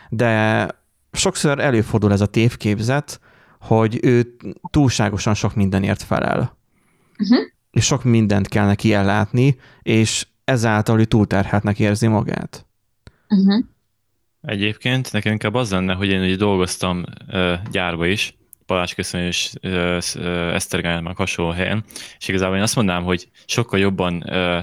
[0.08, 0.68] de
[1.12, 3.20] sokszor előfordul ez a tévképzet,
[3.60, 4.36] hogy ő
[4.70, 6.58] túlságosan sok mindenért felel.
[7.18, 7.46] Uh-huh.
[7.70, 12.66] És sok mindent kell neki ellátni, és ezáltal ő túlterhetnek érzi magát.
[13.28, 13.64] Uh-huh.
[14.40, 19.52] Egyébként nekem inkább az lenne, hogy én ugye dolgoztam uh, gyárba is, Balázs Köszönő és
[19.62, 21.84] uh, Esztergánynak hasonló helyen,
[22.18, 24.58] és igazából én azt mondanám, hogy sokkal jobban uh,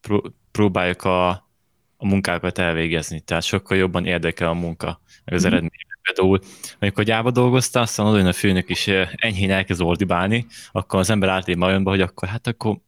[0.00, 1.45] pró- próbáljuk a,
[1.96, 5.46] a munkákat elvégezni, tehát sokkal jobban érdekel a munka meg az mm.
[5.46, 5.70] eredmény.
[6.02, 6.40] Például,
[6.78, 11.28] amikor gyába dolgoztál, aztán oda a főnök is eh, enyhén elkezd ordibálni, akkor az ember
[11.28, 12.78] általában olyanba, hogy akkor hát akkor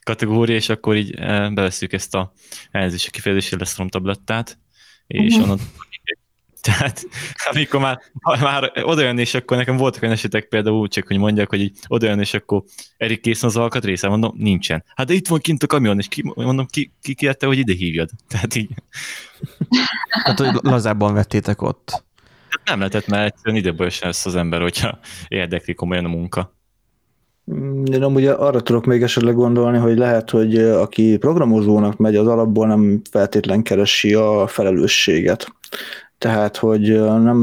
[0.00, 2.32] kategória, és akkor így eh, beveszünk ezt a
[2.70, 4.58] elnézést kifejezésre lesz tablettát,
[5.06, 5.42] és uh-huh.
[5.42, 5.58] onnan
[6.60, 7.06] tehát
[7.50, 7.98] amikor már,
[8.40, 11.78] már oda jön, és akkor nekem voltak olyan esetek például csak, hogy mondják, hogy így
[11.86, 12.62] oda jön, és akkor
[12.96, 14.84] Erik készen az alkatrésze, mondom, nincsen.
[14.94, 17.72] Hát de itt van kint a kamion, és ki, mondom, ki, ki kérte, hogy ide
[17.72, 18.10] hívjad.
[18.28, 18.70] Tehát így.
[20.08, 22.04] Hát, hogy lazábban vettétek ott.
[22.48, 26.58] Hát nem lehetett, mert egyszerűen ide lesz az ember, hogyha érdekli komolyan a munka.
[27.92, 32.66] Én amúgy arra tudok még esetleg gondolni, hogy lehet, hogy aki programozónak megy, az alapból
[32.66, 35.52] nem feltétlen keresi a felelősséget.
[36.20, 37.36] Tehát, hogy nem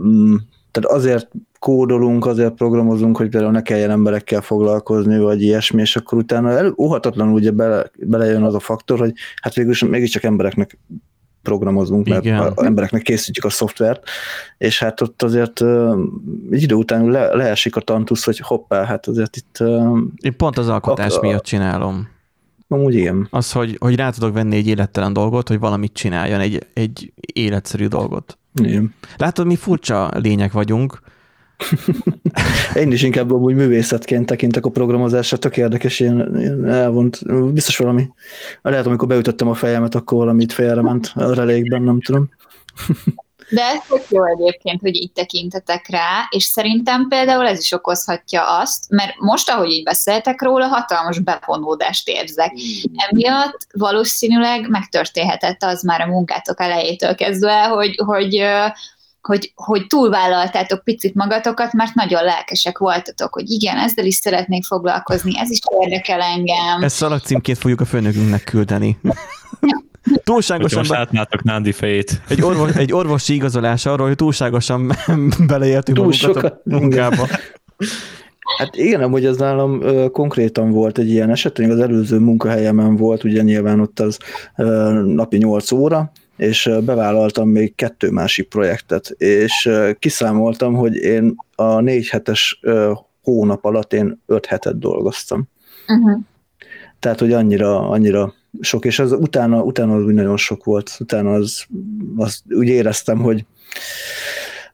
[0.00, 0.34] mm,
[0.70, 6.18] tehát azért kódolunk, azért programozunk, hogy például ne kelljen emberekkel foglalkozni, vagy ilyesmi, és akkor
[6.18, 10.78] utána elő, óhatatlanul ugye bele, belejön az a faktor, hogy hát végül mégiscsak embereknek
[11.42, 12.38] programozunk, mert Igen.
[12.38, 14.08] a embereknek készítjük a szoftvert,
[14.58, 15.98] és hát ott azért uh,
[16.50, 19.56] egy idő után le, leesik a tantusz, hogy hoppá, hát azért itt...
[19.60, 22.13] Uh, Én pont az alkotás a, miatt csinálom.
[22.68, 23.26] Amúgy igen.
[23.30, 27.86] Az, hogy, hogy rá tudok venni egy élettelen dolgot, hogy valamit csináljon, egy, egy életszerű
[27.86, 28.38] dolgot.
[28.54, 28.94] Igen.
[29.16, 31.00] Látod, mi furcsa lények vagyunk,
[32.74, 37.20] Én is inkább úgy művészetként tekintek a programozásra, tök érdekes, ilyen, ilyen elvont,
[37.52, 38.08] biztos valami,
[38.62, 42.28] lehet, amikor beütöttem a fejemet, akkor valamit félrement a relékben, nem tudom.
[43.48, 48.58] De ez tök jó egyébként, hogy így tekintetek rá, és szerintem például ez is okozhatja
[48.58, 52.52] azt, mert most, ahogy így beszéltek róla, hatalmas bevonódást érzek.
[53.10, 58.44] Emiatt valószínűleg megtörténhetett az már a munkátok elejétől kezdve, hogy, hogy
[59.26, 65.38] hogy, hogy túlvállaltátok picit magatokat, mert nagyon lelkesek voltatok, hogy igen, ezzel is szeretnék foglalkozni,
[65.38, 66.82] ez is érdekel engem.
[66.82, 68.98] Ezt szalagcímként fogjuk a főnökünknek küldeni.
[70.24, 70.78] Túlságosan...
[70.78, 72.20] Most átnátok Nándi fejét.
[72.28, 74.92] Egy, orvos, egy orvosi igazolás arról, hogy túlságosan
[75.46, 77.26] beleértünk Túl magunkat a munkába.
[78.58, 83.24] Hát igen, amúgy ez nálam ö, konkrétan volt egy ilyen eset, az előző munkahelyemen volt,
[83.24, 84.18] ugye nyilván ott az
[84.56, 91.80] ö, napi 8 óra, és bevállaltam még kettő másik projektet, és kiszámoltam, hogy én a
[91.80, 92.60] négy hetes
[93.22, 95.48] hónap alatt én öt hetet dolgoztam.
[95.88, 96.20] Uh-huh.
[96.98, 101.32] Tehát, hogy annyira, annyira sok, és az utána, utána az úgy nagyon sok volt, utána
[101.32, 101.66] az,
[102.16, 103.44] az úgy éreztem, hogy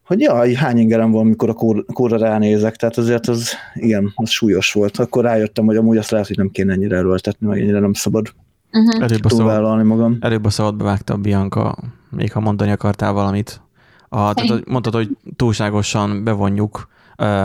[0.05, 4.31] hogy ja, hány ingerem van, amikor a kór, kóra ránézek, tehát azért az, igen, az
[4.31, 4.97] súlyos volt.
[4.97, 8.35] Akkor rájöttem, hogy amúgy azt lehet, hogy nem kéne ennyire erőltetni, meg ennyire nem szabad
[8.73, 9.31] uh-huh.
[9.31, 10.17] szabad, magam.
[10.21, 11.77] előbb a szabadba vágta Bianca,
[12.11, 13.61] még ha mondani akartál valamit.
[14.09, 16.89] A, tehát mondtad, hogy túlságosan bevonjuk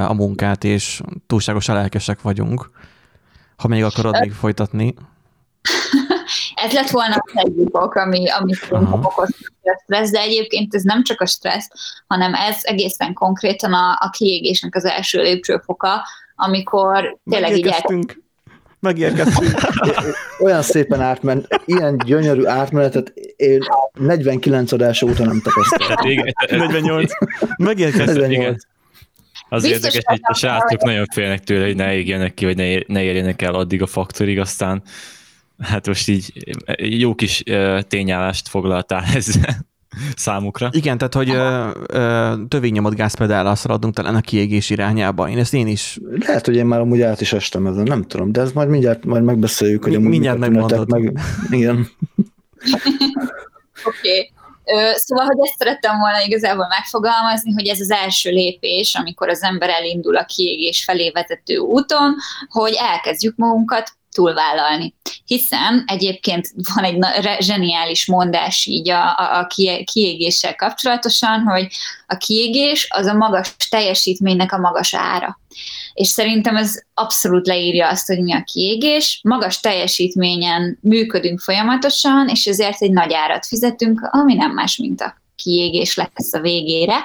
[0.07, 2.69] a munkát, és túlságosan lelkesek vagyunk.
[3.55, 4.93] Ha még akarod még folytatni.
[6.65, 10.83] ez lett volna az egyik ok, ami, ami szerintem okozta a stressz, de egyébként ez
[10.83, 11.69] nem csak a stressz,
[12.07, 17.75] hanem ez egészen konkrétan a, a kiégésnek az első lépcsőfoka, amikor tényleg így
[18.79, 19.53] Megérkeztünk.
[20.45, 23.59] Olyan szépen átment, ilyen gyönyörű átmenetet én
[23.93, 26.09] 49 adása óta nem tapasztaltam.
[26.49, 27.11] 48.
[27.57, 28.17] Megérkeztünk.
[28.17, 28.63] 48.
[29.49, 32.77] Az Biztos érdekes, hogy a srácok nagyon félnek tőle, hogy ne égjenek ki, vagy ne,
[32.87, 34.83] ne érjenek el addig a faktorig, aztán
[35.59, 36.33] hát most így
[36.77, 37.43] jó kis
[37.87, 39.65] tényállást foglaltál ezzel
[40.15, 40.69] számukra.
[40.71, 41.37] Igen, tehát hogy
[42.47, 45.29] tövénynyomott gázpedállal szaladunk talán a kiégés irányába.
[45.29, 45.99] Én ezt én is...
[46.19, 49.05] Lehet, hogy én már amúgy át is estem ezen, nem tudom, de ez majd mindjárt
[49.05, 50.91] majd megbeszéljük, hogy amúgy mindjárt megmondod.
[50.91, 51.19] Meg...
[51.49, 51.77] Igen.
[53.85, 54.09] Oké.
[54.09, 54.31] okay.
[54.95, 59.69] Szóval, hogy ezt szerettem volna igazából megfogalmazni, hogy ez az első lépés, amikor az ember
[59.69, 62.15] elindul a kiégés felé vezető úton,
[62.49, 64.93] hogy elkezdjük magunkat túlvállalni.
[65.25, 67.05] Hiszen egyébként van egy
[67.39, 69.47] zseniális mondás így a, a, a
[69.83, 71.67] kiégéssel kapcsolatosan, hogy
[72.07, 75.39] a kiégés az a magas teljesítménynek a magas ára.
[75.93, 79.19] És szerintem ez abszolút leírja azt, hogy mi a kiégés.
[79.23, 85.15] Magas teljesítményen működünk folyamatosan, és ezért egy nagy árat fizetünk, ami nem más, mint a
[85.35, 86.95] kiégés lesz a végére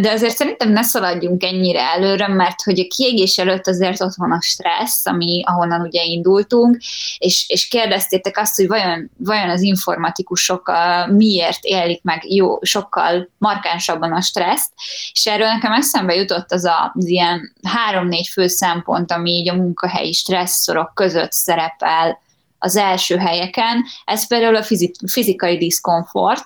[0.00, 4.32] de azért szerintem ne szaladjunk ennyire előre, mert hogy a kiégés előtt azért ott van
[4.32, 6.76] a stressz, ami, ahonnan ugye indultunk,
[7.18, 13.30] és, és kérdeztétek azt, hogy vajon, vajon az informatikusok a, miért élik meg jó, sokkal
[13.38, 14.70] markánsabban a stresszt,
[15.12, 19.54] és erről nekem eszembe jutott az a, az ilyen három-négy fő szempont, ami így a
[19.54, 22.22] munkahelyi stresszorok között szerepel
[22.58, 23.84] az első helyeken.
[24.04, 24.66] Ez például a
[25.06, 26.42] fizikai diszkomfort,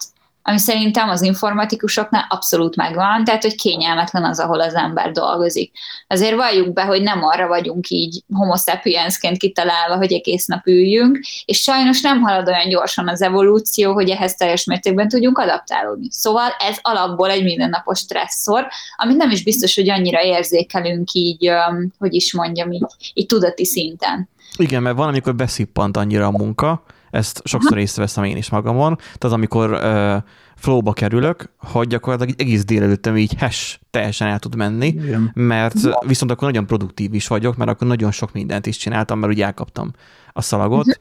[0.48, 5.72] ami szerintem az informatikusoknál abszolút megvan, tehát hogy kényelmetlen az, ahol az ember dolgozik.
[6.06, 11.18] Azért valljuk be, hogy nem arra vagyunk így homo sapiensként kitalálva, hogy egész nap üljünk,
[11.44, 16.06] és sajnos nem halad olyan gyorsan az evolúció, hogy ehhez teljes mértékben tudjunk adaptálódni.
[16.10, 21.50] Szóval ez alapból egy mindennapos stresszor, amit nem is biztos, hogy annyira érzékelünk így,
[21.98, 24.28] hogy is mondjam, így, így tudati szinten.
[24.56, 26.82] Igen, mert van, amikor beszippant annyira a munka,
[27.18, 28.96] ezt sokszor észreveszem én is magamon.
[28.96, 30.22] Tehát amikor uh,
[30.56, 35.30] flowba kerülök, hogy gyakorlatilag egész délelőttem így hash teljesen el tud menni, Igen.
[35.34, 35.74] mert
[36.06, 39.44] viszont akkor nagyon produktív is vagyok, mert akkor nagyon sok mindent is csináltam, mert ugye
[39.44, 39.90] elkaptam
[40.32, 40.96] a szalagot, mhm.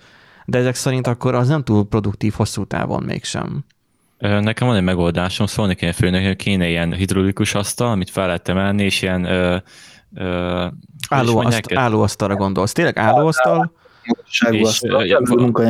[0.45, 3.65] de ezek szerint akkor az nem túl produktív hosszú távon mégsem.
[4.17, 8.49] Nekem van egy megoldásom, szólni kéne főnök, hogy kéne ilyen hidrolikus asztal, amit fel lehet
[8.49, 9.57] emelni, és ilyen ö,
[11.09, 12.71] Álló, azt, állóasztalra gondolsz.
[12.71, 13.71] Tényleg állóasztal?
[14.29, 14.47] És,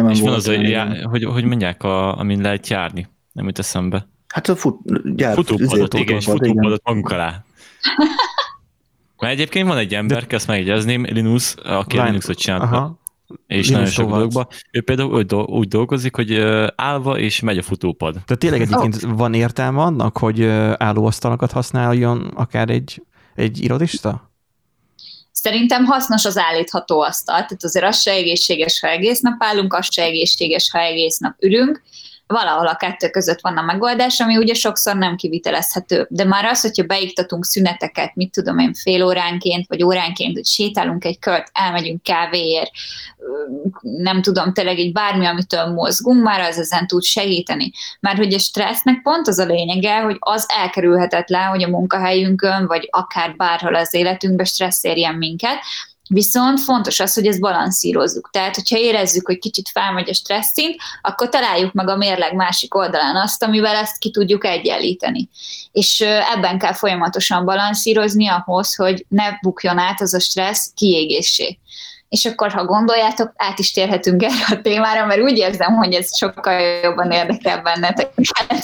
[0.09, 3.07] és van az, hogy, hogy, hogy mondják, a, amin lehet járni.
[3.31, 4.07] Nem jut eszembe.
[4.27, 7.43] Hát a fut, gyár, futópadot, igen, és futópadot magunk alá.
[9.19, 10.35] Mert egyébként van egy ember, De...
[10.35, 12.07] ezt megjegyezném, Linus, aki Line.
[12.07, 12.99] Linuxot csinál.
[13.47, 14.47] És Linus nagyon sok dolgokban.
[14.71, 16.38] Ő például úgy, úgy dolgozik, hogy
[16.75, 18.17] állva és megy a futópad.
[18.25, 19.17] De tényleg egyébként oh.
[19.17, 20.43] van értelme annak, hogy
[20.77, 23.03] állóasztalokat használjon akár egy,
[23.35, 24.31] egy irodista?
[25.41, 29.93] Szerintem hasznos az állítható asztal, tehát azért az se egészséges, ha egész nap állunk, az
[29.93, 31.81] se egészséges, ha egész nap ülünk,
[32.28, 36.07] valahol a kettő között van a megoldás, ami ugye sokszor nem kivitelezhető.
[36.09, 41.05] De már az, hogyha beiktatunk szüneteket, mit tudom én, fél óránként, vagy óránként, hogy sétálunk
[41.05, 42.71] egy kört, elmegyünk kávéért,
[43.82, 47.71] nem tudom, tényleg egy bármi, amitől mozgunk, már az ezen tud segíteni.
[47.99, 52.88] Mert hogy a stressznek pont az a lényege, hogy az elkerülhetetlen, hogy a munkahelyünkön, vagy
[52.91, 55.57] akár bárhol az életünkben stressz érjen minket,
[56.07, 58.29] Viszont fontos az, hogy ezt balanszírozzuk.
[58.31, 63.15] Tehát, hogyha érezzük, hogy kicsit felmegy a stresszint, akkor találjuk meg a mérleg másik oldalán
[63.15, 65.29] azt, amivel ezt ki tudjuk egyenlíteni.
[65.71, 65.99] És
[66.35, 71.59] ebben kell folyamatosan balanszírozni ahhoz, hogy ne bukjon át az a stressz kiégésé.
[72.09, 76.17] És akkor, ha gondoljátok, át is térhetünk erre a témára, mert úgy érzem, hogy ez
[76.17, 78.63] sokkal jobban érdekel benneteket.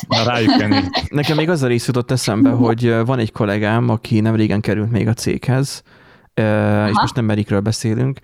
[1.09, 4.91] Nekem még az a rész jutott eszembe, hogy van egy kollégám, aki nem régen került
[4.91, 5.83] még a céghez,
[6.33, 6.89] Aha.
[6.89, 8.19] és most nem Merikről beszélünk.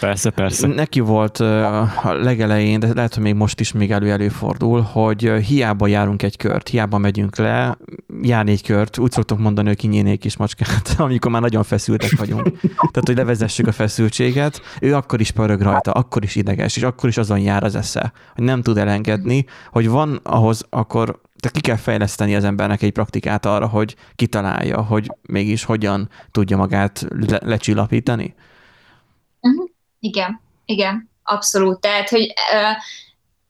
[0.00, 0.66] Persze, persze.
[0.66, 6.22] Neki volt a legelején, de lehet, hogy még most is még elő-előfordul, hogy hiába járunk
[6.22, 7.76] egy kört, hiába megyünk le,
[8.22, 12.60] járni egy kört, úgy szoktuk mondani, hogy kinyínék kis macskát, amikor már nagyon feszültek vagyunk.
[12.60, 17.08] Tehát, hogy levezessük a feszültséget, ő akkor is pörög rajta, akkor is ideges, és akkor
[17.08, 21.60] is azon jár az esze, hogy nem tud elengedni, hogy van ahhoz akkor tehát ki
[21.60, 27.40] kell fejleszteni az embernek egy praktikát arra, hogy kitalálja, hogy mégis hogyan tudja magát le-
[27.42, 28.34] lecsillapítani.
[29.40, 29.68] Uh-huh.
[30.00, 31.80] Igen, igen, abszolút.
[31.80, 32.76] Tehát, hogy uh,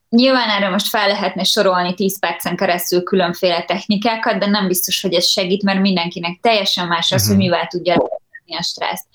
[0.08, 5.14] nyilván erre most fel lehetne sorolni 10 percen keresztül különféle technikákat, de nem biztos, hogy
[5.14, 7.36] ez segít, mert mindenkinek teljesen más az, uh-huh.
[7.36, 7.94] hogy mivel tudja
[8.46, 9.06] a stresszt.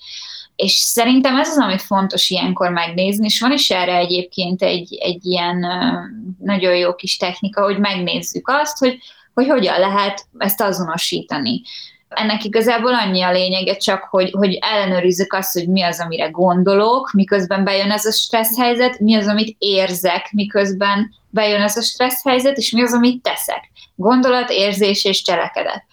[0.56, 5.26] És szerintem ez az, amit fontos ilyenkor megnézni, és van is erre egyébként egy, egy
[5.26, 5.66] ilyen
[6.38, 8.98] nagyon jó kis technika, hogy megnézzük azt, hogy,
[9.34, 11.62] hogy hogyan lehet ezt azonosítani.
[12.08, 17.12] Ennek igazából annyi a lényege csak, hogy, hogy ellenőrizzük azt, hogy mi az, amire gondolok,
[17.12, 22.24] miközben bejön ez a stressz helyzet, mi az, amit érzek, miközben bejön ez a stressz
[22.24, 23.70] helyzet, és mi az, amit teszek.
[23.94, 25.84] Gondolat, érzés és cselekedet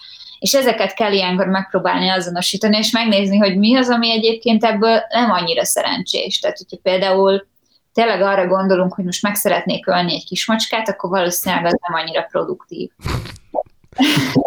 [0.44, 5.32] és ezeket kell ilyenkor megpróbálni azonosítani, és megnézni, hogy mi az, ami egyébként ebből nem
[5.32, 6.40] annyira szerencsés.
[6.40, 7.48] Tehát, hogyha például
[7.94, 12.22] tényleg arra gondolunk, hogy most meg szeretnék ölni egy kismacskát, akkor valószínűleg az nem annyira
[12.22, 12.90] produktív.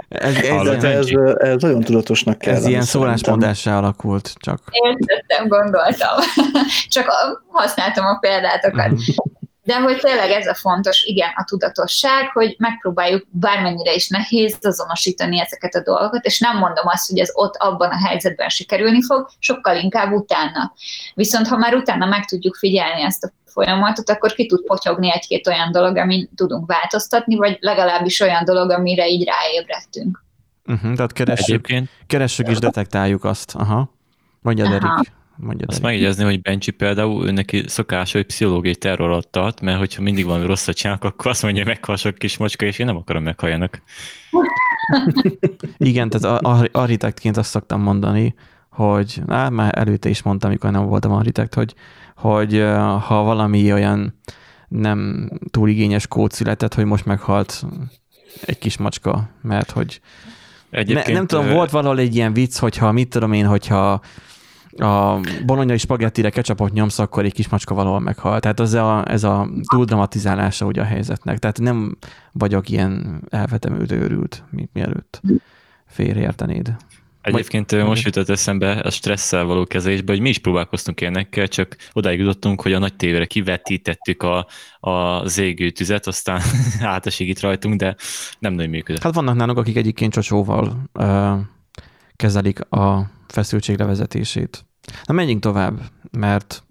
[0.08, 2.54] ez, ez, ez, ez, ez nagyon tudatosnak kell.
[2.54, 4.60] Ez ilyen szólásmondássá alakult, csak.
[4.70, 6.18] Értettem, gondoltam.
[6.94, 7.12] csak
[7.48, 8.90] használtam a példátokat.
[9.66, 15.40] De hogy tényleg ez a fontos, igen, a tudatosság, hogy megpróbáljuk bármennyire is nehéz azonosítani
[15.40, 19.28] ezeket a dolgokat, és nem mondom azt, hogy ez ott abban a helyzetben sikerülni fog,
[19.38, 20.72] sokkal inkább utána.
[21.14, 25.46] Viszont ha már utána meg tudjuk figyelni ezt a folyamatot, akkor ki tud potyogni egy-két
[25.46, 30.24] olyan dolog, amin tudunk változtatni, vagy legalábbis olyan dolog, amire így ráébredtünk.
[30.66, 31.66] Uh-huh, tehát keressük,
[32.06, 33.54] keressük és detektáljuk azt.
[33.54, 33.90] Aha.
[34.40, 35.12] Mondja, Erik.
[35.36, 39.78] Mondja Azt megjegyezni, hogy Bencsi például ő neki szokás, hogy pszichológiai terror alatt tart, mert
[39.78, 42.86] hogyha mindig valami rosszat csinálok, akkor azt mondja, hogy meghal sok kis mocska, és én
[42.86, 43.82] nem akarom meghalljanak.
[45.78, 48.34] Igen, tehát architektként azt szoktam mondani,
[48.70, 51.74] hogy á, már előtte is mondtam, amikor nem voltam architekt, hogy,
[52.16, 52.60] hogy
[53.06, 54.20] ha valami olyan
[54.68, 57.64] nem túl igényes kód született, hogy most meghalt
[58.44, 60.00] egy kis macska, mert hogy
[60.70, 64.00] ne, nem tudom, volt valahol egy ilyen vicc, hogyha mit tudom én, hogyha
[64.80, 68.40] a bolonyai spagettire ketchupot nyomsz, akkor egy kis macska valahol meghal.
[68.40, 71.38] Tehát ez a, ez a túl dramatizálása ugye a helyzetnek.
[71.38, 71.96] Tehát nem
[72.32, 75.20] vagyok ilyen elvetemült őrült, mint mielőtt
[75.86, 76.76] félreértenéd.
[77.26, 77.86] Egyébként Majd...
[77.86, 82.62] most jutott eszembe a stresszel való kezelésbe, hogy mi is próbálkoztunk ilyenekkel, csak odáig jutottunk,
[82.62, 84.46] hogy a nagy tévére kivetítettük a,
[84.80, 86.40] a zégő tüzet, aztán
[86.80, 87.96] átesik rajtunk, de
[88.38, 89.02] nem nagyon működött.
[89.02, 91.38] Hát vannak nálunk, akik egyébként csocsóval uh,
[92.16, 94.64] kezelik a feszültség levezetését.
[95.04, 95.78] Na menjünk tovább,
[96.10, 96.62] mert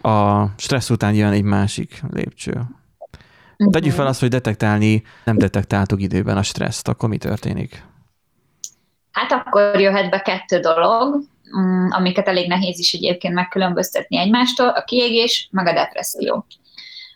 [0.00, 2.62] a stressz után jön egy másik lépcső.
[3.70, 7.84] Tegyük fel azt, hogy detektálni nem detektáltuk időben a stresszt, akkor mi történik?
[9.10, 11.24] Hát akkor jöhet be kettő dolog,
[11.58, 16.46] mm, amiket elég nehéz is egyébként megkülönböztetni egymástól, a kiégés, meg a depresszió.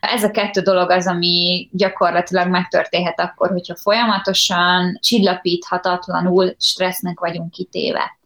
[0.08, 8.18] Ez a kettő dolog az, ami gyakorlatilag megtörténhet akkor, hogyha folyamatosan csillapíthatatlanul stressznek vagyunk kitéve.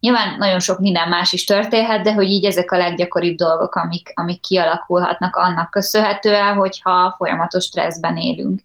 [0.00, 4.12] Nyilván nagyon sok minden más is történhet, de hogy így ezek a leggyakoribb dolgok, amik,
[4.14, 8.60] amik kialakulhatnak annak köszönhetően, hogyha folyamatos stresszben élünk.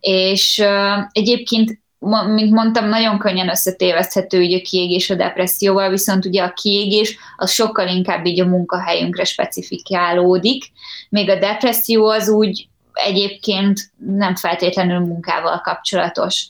[0.00, 1.81] És uh, egyébként
[2.26, 7.50] mint mondtam, nagyon könnyen összetéveszthető így a kiégés a depresszióval, viszont ugye a kiégés az
[7.50, 10.64] sokkal inkább így a munkahelyünkre specifikálódik,
[11.08, 16.46] még a depresszió az úgy egyébként nem feltétlenül munkával kapcsolatos.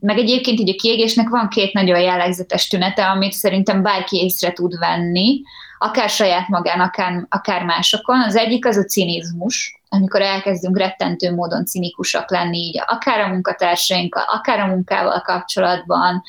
[0.00, 4.78] Meg egyébként így a kiégésnek van két nagyon jellegzetes tünete, amit szerintem bárki észre tud
[4.78, 5.40] venni,
[5.78, 8.20] akár saját magán, akár, akár másokon.
[8.20, 14.24] Az egyik az a cinizmus, amikor elkezdünk rettentő módon cinikusak lenni, így akár a munkatársainkkal,
[14.26, 16.22] akár a munkával kapcsolatban,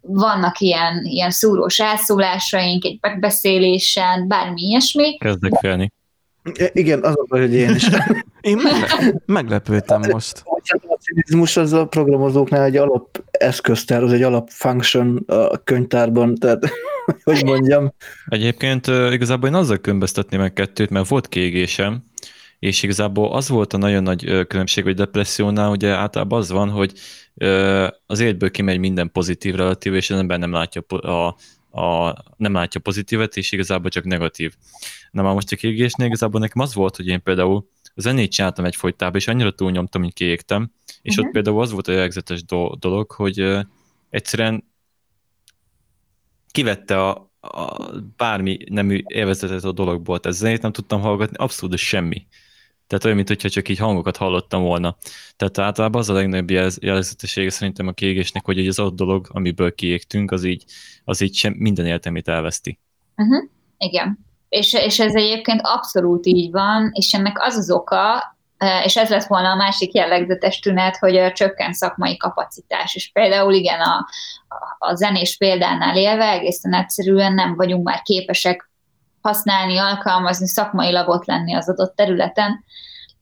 [0.00, 5.16] vannak ilyen, ilyen szúrós elszólásaink, egy megbeszélésen, bármi ilyesmi.
[5.16, 5.92] Kezdek félni.
[6.72, 7.88] Igen, az a baj, hogy én is.
[8.40, 8.60] Én
[9.26, 10.42] meglepődtem most.
[10.44, 16.70] A cinizmus az a programozóknál egy alap eszköztár, az egy alap function a könyvtárban, tehát
[17.24, 17.92] hogy mondjam.
[18.28, 22.04] Egyébként igazából én azzal különböztetném meg kettőt, mert volt kiégésem,
[22.60, 26.92] és igazából az volt a nagyon nagy különbség, hogy depressziónál ugye általában az van, hogy
[28.06, 31.36] az életből kimegy minden pozitív relatív, és az ember nem látja a,
[31.80, 34.54] a, nem látja pozitívet, és igazából csak negatív.
[35.10, 38.76] Na már most a kiégésnél igazából nekem az volt, hogy én például zenét csináltam egy
[38.76, 41.26] folytában, és annyira túlnyomtam, hogy kiégtem, és uh-huh.
[41.26, 43.60] ott például az volt a jellegzetes do- dolog, hogy uh,
[44.10, 44.64] egyszerűen
[46.50, 52.26] kivette a, a bármi nemű élvezetet a dologból, tehát zenét nem tudtam hallgatni, abszolút semmi.
[52.90, 54.96] Tehát olyan, mintha csak így hangokat hallottam volna.
[55.36, 60.30] Tehát általában az a legnagyobb jellegzetessége szerintem a kiégésnek, hogy az ott dolog, amiből kiégtünk,
[60.30, 60.64] az így,
[61.04, 62.78] az így sem minden értelmét elveszti.
[63.16, 63.44] Uh-huh.
[63.78, 64.18] Igen.
[64.48, 69.08] És, és ez egyébként abszolút így van, és ennek az az oka, e, és ez
[69.08, 72.94] lett volna a másik jellegzetes tünet, hogy a csökkent szakmai kapacitás.
[72.94, 74.06] És például igen, a,
[74.78, 78.69] a zenés példánál élve egészen egyszerűen nem vagyunk már képesek
[79.20, 82.64] használni, alkalmazni, szakmailag ott lenni az adott területen.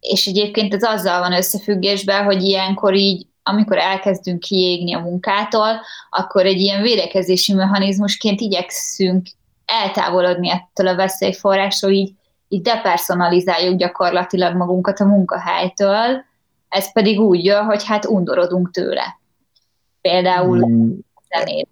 [0.01, 5.81] És egyébként ez azzal van összefüggésben, hogy ilyenkor így, amikor elkezdünk kiégni a munkától,
[6.11, 9.27] akkor egy ilyen védekezési mechanizmusként igyekszünk
[9.65, 12.13] eltávolodni ettől a veszélyforrásról, így,
[12.49, 16.25] így depersonalizáljuk gyakorlatilag magunkat a munkahelytől,
[16.69, 19.19] ez pedig úgy jön, hogy hát undorodunk tőle.
[20.01, 20.99] Például hmm.
[21.29, 21.69] zenét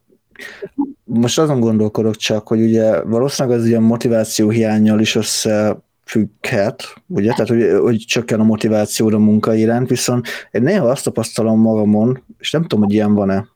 [1.05, 7.49] most azon gondolkodok csak, hogy ugye valószínűleg az ilyen motiváció hiányjal is összefügghet, ugye, tehát
[7.49, 12.51] hogy, hogy csökken a motiváció a munka iránt, viszont én néha azt tapasztalom magamon, és
[12.51, 13.47] nem tudom, hogy ilyen van-e,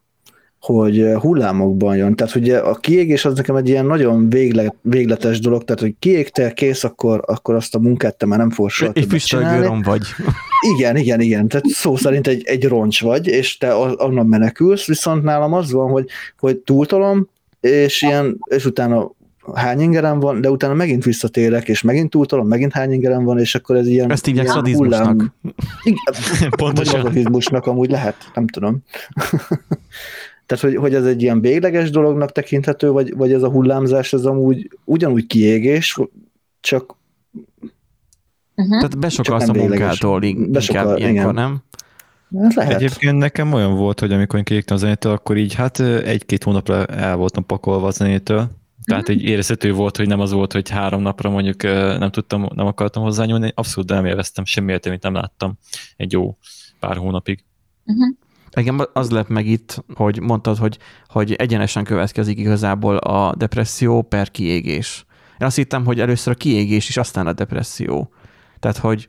[0.60, 2.14] hogy hullámokban jön.
[2.14, 6.52] Tehát ugye a kiégés az nekem egy ilyen nagyon végle, végletes dolog, tehát hogy kiégtél,
[6.52, 10.02] kész, akkor, akkor azt a munkát te már nem fogsz soha Egy vagy.
[10.76, 11.48] Igen, igen, igen.
[11.48, 15.90] Tehát szó szerint egy, egy roncs vagy, és te onnan menekülsz, viszont nálam az van,
[15.90, 16.06] hogy,
[16.38, 17.28] hogy túltolom,
[17.60, 19.10] és ilyen, és utána
[19.54, 23.54] hány ingerem van, de utána megint visszatérek, és megint túltolom, megint hány ingerem van, és
[23.54, 24.10] akkor ez ilyen...
[24.10, 25.34] Ezt így szadizmusnak.
[25.82, 27.32] Igen, Pontosan.
[27.50, 28.78] amúgy lehet, nem tudom.
[30.50, 34.24] Tehát, hogy, hogy ez egy ilyen végleges dolognak tekinthető, vagy, vagy ez a hullámzás, ez
[34.24, 35.98] amúgy ugyanúgy kiégés,
[36.60, 36.98] csak
[38.54, 38.76] Uh-huh.
[38.76, 41.34] Tehát besokalsz a munkától inkább Besokal, ilyenkor, igen.
[41.34, 41.62] nem?
[42.46, 42.74] Ez lehet.
[42.74, 46.84] Egyébként nekem olyan volt, hogy amikor én kiégtem a zenétől, akkor így hát egy-két hónapra
[46.86, 48.50] el voltam pakolva a zenétől.
[48.84, 51.62] Tehát egy érezhető volt, hogy nem az volt, hogy három napra mondjuk
[51.98, 55.58] nem tudtam, nem akartam hozzányúlni, abszolút nem élveztem, semmi értelmét nem láttam
[55.96, 56.36] egy jó
[56.80, 57.44] pár hónapig.
[57.84, 58.16] Uh-huh.
[58.50, 64.30] Engem az lett meg itt, hogy mondtad, hogy, hogy egyenesen következik igazából a depresszió per
[64.30, 65.04] kiégés.
[65.38, 68.12] Én azt hittem, hogy először a kiégés is, aztán a depresszió.
[68.58, 69.08] Tehát, hogy,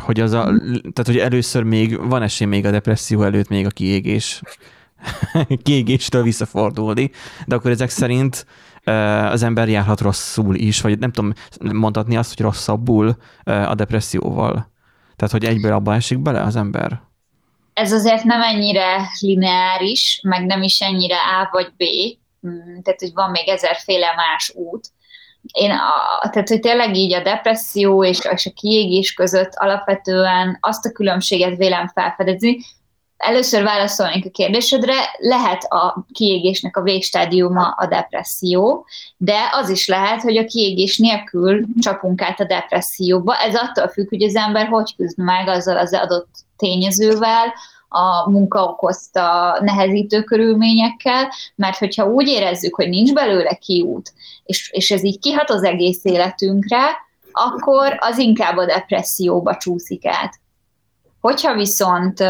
[0.00, 0.42] hogy, az a,
[0.80, 4.42] tehát, hogy először még van esély még a depresszió előtt még a kiégés,
[5.62, 7.10] kiégéstől visszafordulni,
[7.46, 8.46] de akkor ezek szerint
[9.30, 11.32] az ember járhat rosszul is, vagy nem tudom
[11.72, 14.72] mondhatni azt, hogy rosszabbul a depresszióval.
[15.16, 17.00] Tehát, hogy egyből abba esik bele az ember
[17.76, 21.84] ez azért nem ennyire lineáris, meg nem is ennyire A vagy B,
[22.46, 24.88] mm, tehát hogy van még ezerféle más út.
[25.52, 30.86] Én a, tehát, hogy tényleg így a depresszió és, és a kiégés között alapvetően azt
[30.86, 32.58] a különbséget vélem felfedezni,
[33.16, 40.22] Először válaszolnék a kérdésedre, lehet a kiégésnek a végstádiuma a depresszió, de az is lehet,
[40.22, 43.36] hogy a kiégés nélkül csapunk át a depresszióba.
[43.36, 47.54] Ez attól függ, hogy az ember hogy küzd meg azzal az adott tényezővel,
[47.88, 54.12] a munka okozta nehezítő körülményekkel, mert hogyha úgy érezzük, hogy nincs belőle kiút,
[54.44, 60.34] és, és ez így kihat az egész életünkre, akkor az inkább a depresszióba csúszik át.
[61.20, 62.20] Hogyha viszont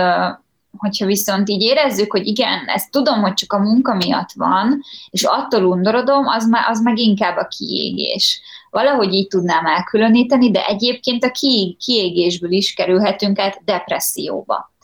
[0.79, 5.23] hogyha viszont így érezzük, hogy igen, ezt tudom, hogy csak a munka miatt van, és
[5.23, 8.41] attól undorodom, az, már, az meg inkább a kiégés.
[8.71, 11.31] Valahogy így tudnám elkülöníteni, de egyébként a
[11.79, 14.75] kiégésből is kerülhetünk át depresszióba.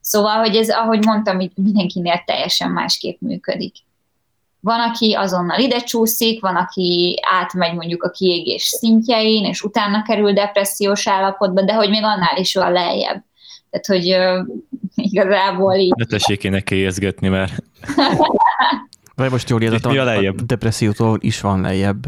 [0.00, 3.74] Szóval, hogy ez, ahogy mondtam, mindenkinél teljesen másképp működik.
[4.60, 10.32] Van, aki azonnal ide csúszik, van, aki átmegy mondjuk a kiégés szintjein, és utána kerül
[10.32, 13.24] depressziós állapotba, de hogy még annál is van lejjebb.
[13.70, 14.16] Tehát, hogy
[15.10, 15.92] igazából így...
[15.96, 16.88] Ne tessék én neki
[17.20, 17.52] mert...
[19.14, 22.06] Vagy most jól értettem, a, a depressziótól is van lejjebb.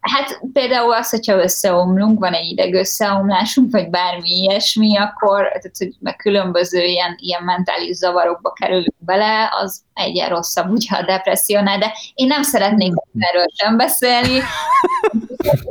[0.00, 5.94] Hát például az, hogyha összeomlunk, van egy ideg összeomlásunk, vagy bármi ilyesmi, akkor tehát, hogy
[6.00, 11.92] meg különböző ilyen, ilyen mentális zavarokba kerülünk bele, az egyen rosszabb ugye a depressziónál, de
[12.14, 14.40] én nem szeretnék erről sem beszélni.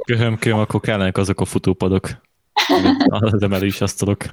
[0.05, 2.09] Köhöm, köhöm, akkor kellenek azok a futópadok,
[3.07, 4.23] az emelés asztalok.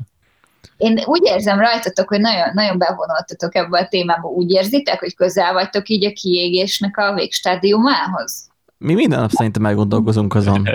[0.77, 4.29] Én úgy érzem rajtatok, hogy nagyon, nagyon bevonultatok ebbe a témába.
[4.29, 8.53] Úgy érzitek, hogy közel vagytok így a kiégésnek a végstádiumához?
[8.79, 10.63] Mi minden nap szerintem elgondolkozunk azon.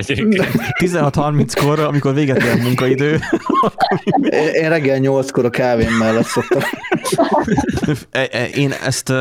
[0.84, 3.20] 16-30-kor, amikor véget ér a munkaidő.
[4.62, 6.62] Én reggel 8-kor a kávén mellett szoktam.
[8.12, 9.14] E, e, én ezt,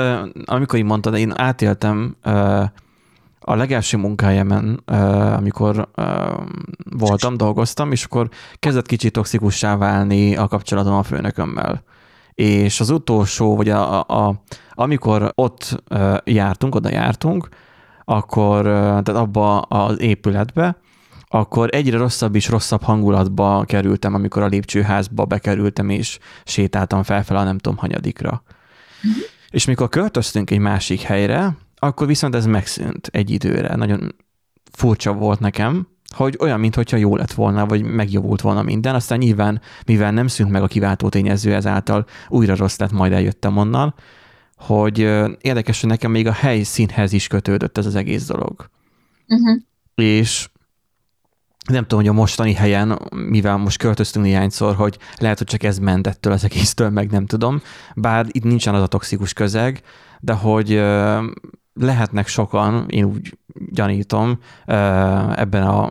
[0.44, 2.16] amikor így mondtad, én átéltem
[3.48, 4.82] a legelső munkájemen,
[5.36, 5.88] amikor
[6.84, 8.28] voltam, dolgoztam, és akkor
[8.58, 11.82] kezdett kicsit toxikussá válni a kapcsolatom a főnökömmel.
[12.34, 14.42] És az utolsó, vagy a, a, a,
[14.72, 15.82] amikor ott
[16.24, 17.48] jártunk, oda jártunk,
[18.04, 20.76] akkor tehát abba az épületbe,
[21.28, 27.44] akkor egyre rosszabb és rosszabb hangulatba kerültem, amikor a lépcsőházba bekerültem, és sétáltam felfel a
[27.44, 28.42] nem tudom hanyadikra.
[29.06, 29.18] Mm-hmm.
[29.50, 33.76] És mikor költöztünk egy másik helyre, akkor viszont ez megszűnt egy időre.
[33.76, 34.14] Nagyon
[34.72, 39.60] furcsa volt nekem, hogy olyan, mintha jó lett volna, vagy megjavult volna minden, aztán nyilván,
[39.86, 43.94] mivel nem szűnt meg a kiváltó tényező ezáltal, újra rossz lett, majd eljöttem onnan,
[44.56, 44.98] hogy
[45.40, 48.70] érdekes, hogy nekem még a helyszínhez is kötődött ez az egész dolog.
[49.26, 49.60] Uh-huh.
[49.94, 50.48] És
[51.68, 55.78] nem tudom, hogy a mostani helyen, mivel most költöztünk néhányszor, hogy lehet, hogy csak ez
[55.78, 57.60] ment ettől az egésztől, meg nem tudom,
[57.94, 59.82] bár itt nincsen az a toxikus közeg,
[60.20, 60.82] de hogy
[61.80, 63.38] lehetnek sokan, én úgy
[63.70, 64.38] gyanítom,
[65.34, 65.90] ebben a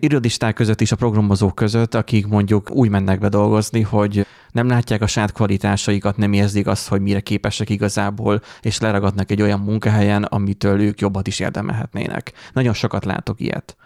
[0.00, 5.02] irodisták között is, a programozók között, akik mondjuk úgy mennek be dolgozni, hogy nem látják
[5.02, 10.22] a saját kvalitásaikat, nem érzik azt, hogy mire képesek igazából, és leragadnak egy olyan munkahelyen,
[10.22, 12.32] amitől ők jobbat is érdemelhetnének.
[12.52, 13.76] Nagyon sokat látok ilyet,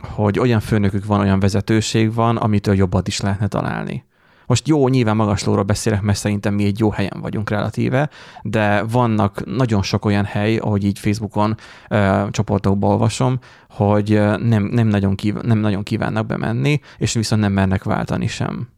[0.00, 4.04] hogy olyan főnökük van, olyan vezetőség van, amitől jobbat is lehetne találni.
[4.52, 8.10] Most jó, nyilván magaslóról beszélek, mert szerintem mi egy jó helyen vagyunk relatíve,
[8.42, 11.56] de vannak nagyon sok olyan hely, ahogy így Facebookon
[11.90, 13.38] uh, csoportokban olvasom,
[13.68, 18.68] hogy nem, nem, nagyon kív- nem nagyon kívánnak bemenni, és viszont nem mernek váltani sem.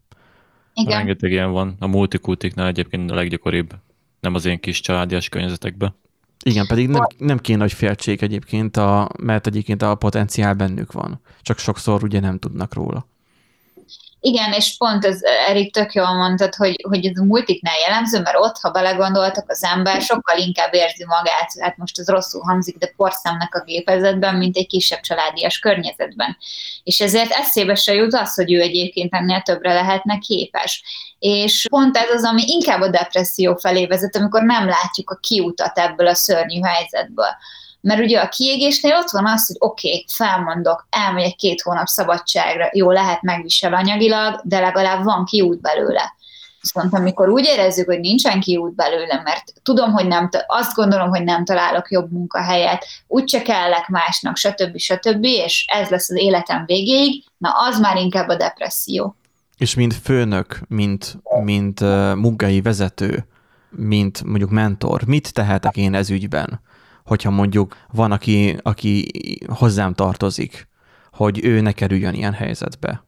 [0.73, 0.97] Igen.
[0.97, 1.75] Rengeteg ilyen van.
[1.79, 3.73] A multikultiknál egyébként a leggyakoribb,
[4.19, 5.95] nem az én kis családias környezetekben.
[6.43, 11.21] Igen, pedig nem, nem kéne, hogy féltség egyébként, a, mert egyébként a potenciál bennük van.
[11.41, 13.07] Csak sokszor ugye nem tudnak róla.
[14.25, 18.37] Igen, és pont ez Erik tök jól mondtad, hogy, hogy ez a multiknál jellemző, mert
[18.39, 22.93] ott, ha belegondoltak, az ember sokkal inkább érzi magát, hát most ez rosszul hangzik, de
[22.95, 26.37] porszemnek a gépezetben, mint egy kisebb családias környezetben.
[26.83, 30.83] És ezért eszébe se jut az, hogy ő egyébként ennél többre lehetne képes.
[31.19, 35.77] És pont ez az, ami inkább a depresszió felé vezet, amikor nem látjuk a kiutat
[35.77, 37.35] ebből a szörnyű helyzetből
[37.85, 42.69] mert ugye a kiégésnél ott van az, hogy oké, okay, felmondok, elmegyek két hónap szabadságra,
[42.73, 46.15] jó, lehet megvisel anyagilag, de legalább van kiút belőle.
[46.61, 51.23] Viszont amikor úgy érezzük, hogy nincsen kiút belőle, mert tudom, hogy nem, azt gondolom, hogy
[51.23, 54.77] nem találok jobb munkahelyet, úgyse kellek másnak, stb.
[54.77, 59.15] stb., és ez lesz az életem végéig, na az már inkább a depresszió.
[59.57, 63.27] És mint főnök, mint, mint uh, munkai vezető,
[63.69, 66.61] mint mondjuk mentor, mit tehetek én ez ügyben?
[67.05, 69.07] Hogyha mondjuk van, aki, aki
[69.47, 70.67] hozzám tartozik,
[71.11, 73.03] hogy ő ne kerüljön ilyen helyzetbe.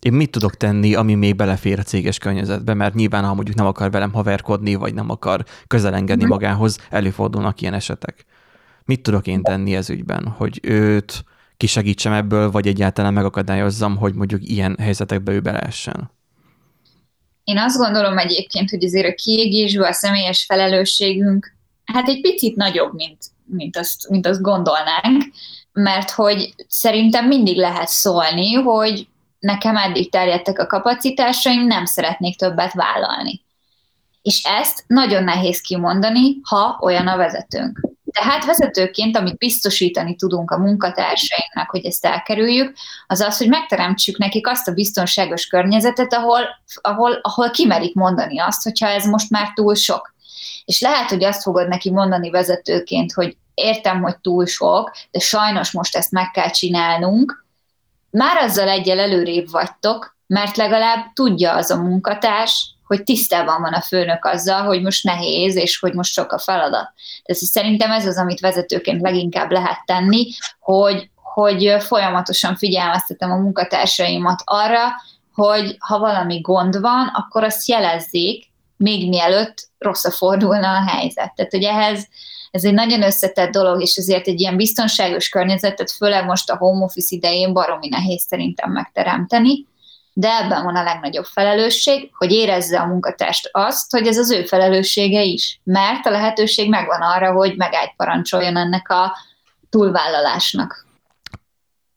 [0.00, 3.66] Én mit tudok tenni, ami még belefér a céges környezetbe, mert nyilván, ha mondjuk nem
[3.66, 6.32] akar velem haverkodni, vagy nem akar közelengedni mhm.
[6.32, 8.24] magához, előfordulnak ilyen esetek.
[8.84, 11.24] Mit tudok én tenni ez ügyben, hogy őt
[11.56, 16.10] kisegítsem ebből, vagy egyáltalán megakadályozzam, hogy mondjuk ilyen helyzetekbe ő beleessen?
[17.44, 22.94] Én azt gondolom egyébként, hogy azért a kiégésben a személyes felelősségünk hát egy picit nagyobb,
[22.94, 25.24] mint, mint, azt, mint azt gondolnánk,
[25.72, 29.06] mert hogy szerintem mindig lehet szólni, hogy
[29.38, 33.42] nekem eddig terjedtek a kapacitásaim, nem szeretnék többet vállalni.
[34.22, 37.80] És ezt nagyon nehéz kimondani, ha olyan a vezetőnk.
[38.12, 42.72] Tehát vezetőként, amit biztosítani tudunk a munkatársainknak, hogy ezt elkerüljük,
[43.06, 46.40] az az, hogy megteremtsük nekik azt a biztonságos környezetet, ahol,
[46.80, 50.14] ahol, ahol kimerik mondani azt, hogyha ez most már túl sok.
[50.64, 55.70] És lehet, hogy azt fogod neki mondani vezetőként, hogy értem, hogy túl sok, de sajnos
[55.70, 57.44] most ezt meg kell csinálnunk,
[58.10, 63.80] már azzal egyel előrébb vagytok, mert legalább tudja az a munkatárs, hogy tisztában van a
[63.80, 66.92] főnök azzal, hogy most nehéz, és hogy most sok a feladat.
[67.24, 70.28] Tehát szerintem ez az, amit vezetőként leginkább lehet tenni,
[70.60, 74.80] hogy, hogy folyamatosan figyelmeztetem a munkatársaimat arra,
[75.34, 78.51] hogy ha valami gond van, akkor azt jelezzék,
[78.82, 81.34] még mielőtt rosszra fordulna a helyzet.
[81.34, 82.08] Tehát, hogy ehhez
[82.50, 86.84] ez egy nagyon összetett dolog, és ezért egy ilyen biztonságos környezetet, főleg most a home
[86.84, 89.66] office idején baromi nehéz szerintem megteremteni,
[90.12, 94.44] de ebben van a legnagyobb felelősség, hogy érezze a munkatest azt, hogy ez az ő
[94.44, 99.16] felelőssége is, mert a lehetőség megvan arra, hogy megállt parancsoljon ennek a
[99.70, 100.86] túlvállalásnak.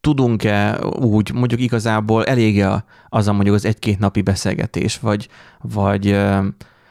[0.02, 2.66] Tudunk-e úgy, mondjuk igazából elég
[3.10, 5.28] az a mondjuk az egy-két napi beszélgetés, vagy,
[5.62, 6.18] vagy,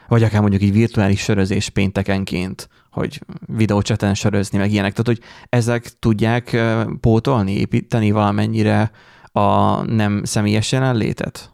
[0.07, 4.91] vagy akár mondjuk egy virtuális sörözés péntekenként, hogy videócseten sörözni, meg ilyenek.
[4.91, 6.57] Tehát, hogy ezek tudják
[7.01, 8.91] pótolni, építeni valamennyire
[9.31, 11.49] a nem személyes jelenlétet?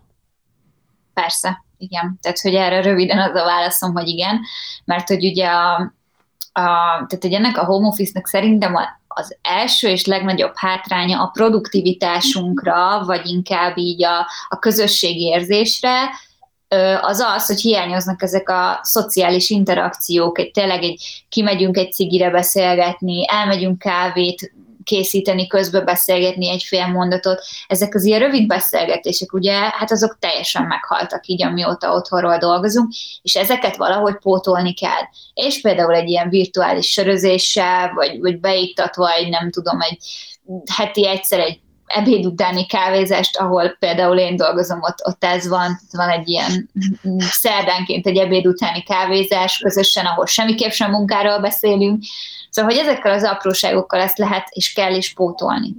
[1.13, 2.17] Persze, igen.
[2.21, 4.39] Tehát, hogy erre röviden az a válaszom, hogy igen,
[4.85, 5.75] mert hogy ugye a,
[6.53, 6.61] a
[7.07, 8.75] tehát, hogy ennek a home office-nak szerintem
[9.07, 16.09] az első és legnagyobb hátránya a produktivitásunkra, vagy inkább így a, a közösségi érzésre,
[17.01, 23.25] az az, hogy hiányoznak ezek a szociális interakciók, egy tényleg egy kimegyünk egy cigire beszélgetni,
[23.27, 24.53] elmegyünk kávét
[24.83, 27.41] készíteni, közbe beszélgetni egy fél mondatot.
[27.67, 32.91] Ezek az ilyen rövid beszélgetések, ugye, hát azok teljesen meghaltak így, amióta otthonról dolgozunk,
[33.21, 35.01] és ezeket valahogy pótolni kell.
[35.33, 39.97] És például egy ilyen virtuális sörözéssel, vagy, vagy beiktatva egy, nem tudom, egy
[40.75, 41.59] heti egyszer egy
[41.93, 46.69] ebéd utáni kávézást, ahol például én dolgozom, ott, ott ez van, van egy ilyen
[47.19, 52.03] szerdánként egy ebéd utáni kávézás közösen, ahol semmiképp sem munkáról beszélünk.
[52.49, 55.75] Szóval, hogy ezekkel az apróságokkal ezt lehet és kell is pótolni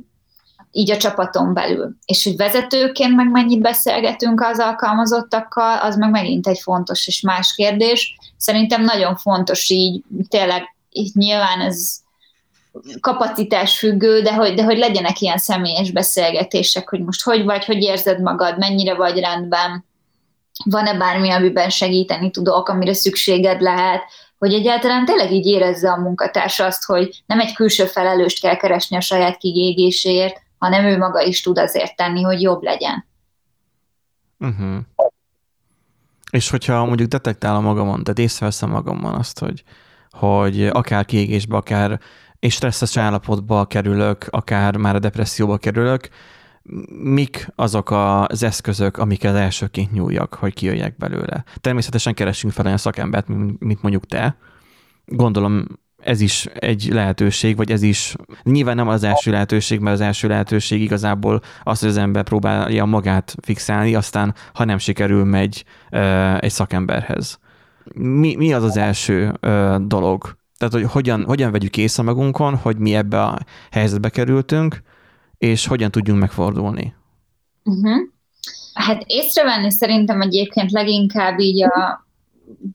[0.72, 1.96] így a csapaton belül.
[2.04, 7.54] És hogy vezetőként meg mennyit beszélgetünk az alkalmazottakkal, az meg megint egy fontos és más
[7.54, 8.16] kérdés.
[8.36, 12.01] Szerintem nagyon fontos így, tényleg így nyilván ez
[13.00, 17.82] kapacitás függő, de hogy, de hogy legyenek ilyen személyes beszélgetések, hogy most hogy vagy, hogy
[17.82, 19.84] érzed magad, mennyire vagy rendben,
[20.64, 24.02] van-e bármi, amiben segíteni tudok, amire szükséged lehet,
[24.38, 28.96] hogy egyáltalán tényleg így érezze a munkatárs azt, hogy nem egy külső felelőst kell keresni
[28.96, 33.06] a saját kigégéséért, hanem ő maga is tud azért tenni, hogy jobb legyen.
[34.38, 34.78] Uh-huh.
[36.30, 39.62] És hogyha mondjuk detektálom magamon, tehát észreveszem magamon azt, hogy,
[40.10, 42.00] hogy akár kiégésbe, akár
[42.42, 46.08] és stresszes állapotba kerülök, akár már a depresszióba kerülök,
[47.02, 51.44] mik azok az eszközök, amiket elsőként nyúljak, hogy kijöjjek belőle.
[51.60, 53.28] Természetesen keresünk fel olyan szakembert,
[53.58, 54.36] mint mondjuk te.
[55.04, 55.66] Gondolom
[55.96, 60.28] ez is egy lehetőség, vagy ez is nyilván nem az első lehetőség, mert az első
[60.28, 65.64] lehetőség igazából az, hogy az ember próbálja magát fixálni, aztán ha nem sikerül, megy
[66.38, 67.38] egy szakemberhez.
[67.94, 69.38] Mi, mi az az első
[69.80, 73.38] dolog, tehát, hogy hogyan, hogyan vegyük észre magunkon, hogy mi ebbe a
[73.70, 74.82] helyzetbe kerültünk,
[75.38, 76.94] és hogyan tudjunk megfordulni.
[77.64, 78.00] Uh-huh.
[78.74, 82.06] Hát észrevenni szerintem egyébként leginkább így a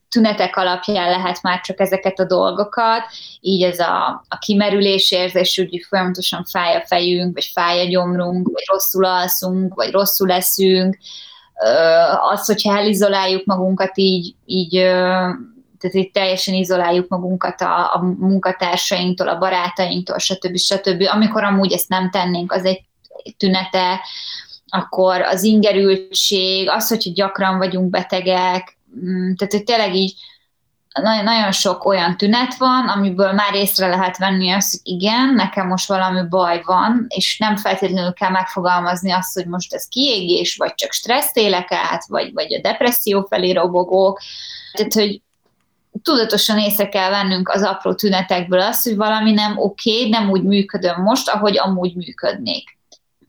[0.08, 3.02] tünetek alapján lehet már csak ezeket a dolgokat,
[3.40, 8.48] így ez a, a kimerülés érzés, hogy folyamatosan fáj a fejünk, vagy fáj a gyomrunk,
[8.52, 10.98] vagy rosszul alszunk, vagy rosszul leszünk,
[12.32, 14.74] az, hogyha elizoláljuk magunkat így, így
[15.78, 20.56] tehát itt teljesen izoláljuk magunkat a, a munkatársainktól, a barátainktól, stb.
[20.56, 21.02] stb.
[21.10, 22.84] Amikor amúgy ezt nem tennénk, az egy
[23.36, 24.00] tünete,
[24.68, 30.14] akkor az ingerültség, az, hogy gyakran vagyunk betegek, mm, tehát hogy tényleg így
[31.02, 35.66] nagyon, nagyon sok olyan tünet van, amiből már észre lehet venni azt, hogy igen, nekem
[35.66, 40.74] most valami baj van, és nem feltétlenül kell megfogalmazni azt, hogy most ez kiégés, vagy
[40.74, 44.20] csak stressz élek át, vagy, vagy a depresszió felé robogok.
[44.72, 45.22] Tehát, hogy
[46.02, 50.42] tudatosan észre kell vennünk az apró tünetekből azt, hogy valami nem oké, okay, nem úgy
[50.42, 52.76] működöm most, ahogy amúgy működnék.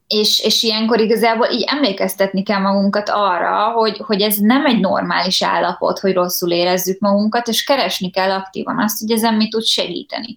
[0.08, 5.44] És, és ilyenkor igazából így emlékeztetni kell magunkat arra, hogy, hogy ez nem egy normális
[5.44, 10.36] állapot, hogy rosszul érezzük magunkat, és keresni kell aktívan azt, hogy ezen mi tud segíteni.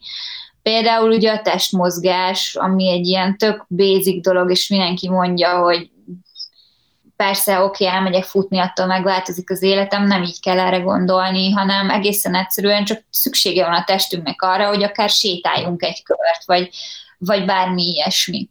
[0.63, 5.91] Például ugye a testmozgás, ami egy ilyen tök basic dolog, és mindenki mondja, hogy
[7.23, 11.91] persze, oké, okay, elmegyek futni, attól megváltozik az életem, nem így kell erre gondolni, hanem
[11.91, 16.71] egészen egyszerűen csak szüksége van a testünknek arra, hogy akár sétáljunk egy kört, vagy,
[17.19, 18.49] vagy bármi ilyesmi.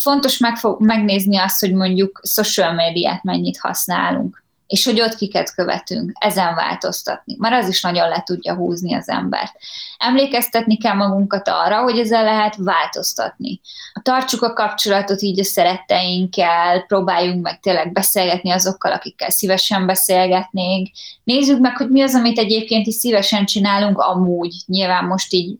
[0.00, 6.12] Fontos megfog, megnézni azt, hogy mondjuk social médiát mennyit használunk és hogy ott kiket követünk,
[6.14, 7.36] ezen változtatni.
[7.38, 9.52] Már az is nagyon le tudja húzni az embert.
[9.98, 13.60] Emlékeztetni kell magunkat arra, hogy ezzel lehet változtatni.
[14.02, 20.88] Tartsuk a kapcsolatot így a szeretteinkkel, próbáljunk meg tényleg beszélgetni azokkal, akikkel szívesen beszélgetnénk.
[21.24, 24.54] Nézzük meg, hogy mi az, amit egyébként is szívesen csinálunk amúgy.
[24.66, 25.58] Nyilván most így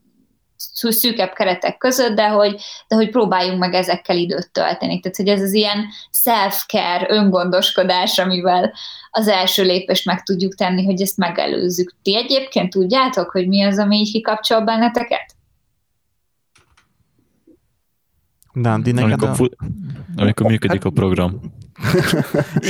[0.73, 5.01] szűkebb keretek között, de hogy, de hogy próbáljunk meg ezekkel időt tölteni.
[5.01, 8.73] Tehát, hogy ez az ilyen self-care, öngondoskodás, amivel
[9.11, 11.95] az első lépést meg tudjuk tenni, hogy ezt megelőzzük.
[12.03, 15.35] Ti egyébként tudjátok, hogy mi az, ami így kikapcsol benneteket?
[18.53, 19.35] Nandi, neked amikor, a...
[19.35, 19.57] fu-
[20.17, 21.41] amikor működik a program.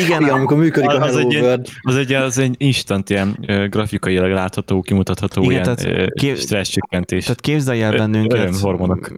[0.04, 1.66] Igen, Igen amikor működik az, a Hello az egy, World.
[1.82, 3.38] Az egy, az egy instant ilyen
[3.70, 6.36] grafikailag látható, kimutatható Igen, ilyen tehát, kép...
[6.36, 7.24] stressz csökkentés.
[7.24, 8.50] Tehát képzelj el bennünket,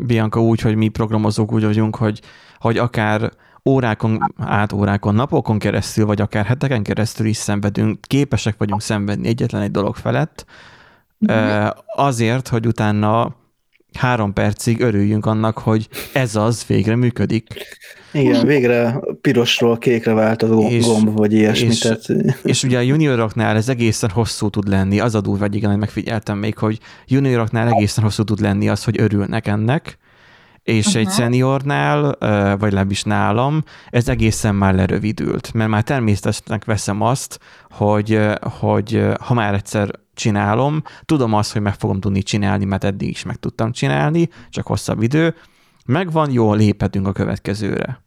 [0.06, 2.20] Bianca, úgy, hogy mi programozók úgy vagyunk, hogy,
[2.58, 3.30] hogy akár
[3.64, 9.62] órákon, át órákon, napokon keresztül, vagy akár heteken keresztül is szenvedünk, képesek vagyunk szenvedni egyetlen
[9.62, 10.44] egy dolog felett,
[11.32, 11.66] mm-hmm.
[11.94, 13.36] azért, hogy utána
[13.92, 17.46] három percig örüljünk annak, hogy ez az végre működik.
[18.12, 21.66] Igen, végre pirosról kékre vált a és, gomb, vagy ilyesmi.
[21.66, 22.04] És, tehát...
[22.42, 25.78] és ugye a junioroknál ez egészen hosszú tud lenni, az a durva, vagy igen, hogy
[25.78, 29.98] megfigyeltem még, hogy junioroknál egészen hosszú tud lenni az, hogy örülnek ennek,
[30.62, 31.02] és uh-huh.
[31.02, 32.16] egy szeniornál,
[32.56, 37.38] vagy legalábbis nálam, ez egészen már lerövidült, mert már természetesnek veszem azt,
[37.70, 43.08] hogy, hogy ha már egyszer csinálom, tudom azt, hogy meg fogom tudni csinálni, mert eddig
[43.08, 45.34] is meg tudtam csinálni, csak hosszabb idő,
[45.86, 48.02] megvan, jó, léphetünk a következőre.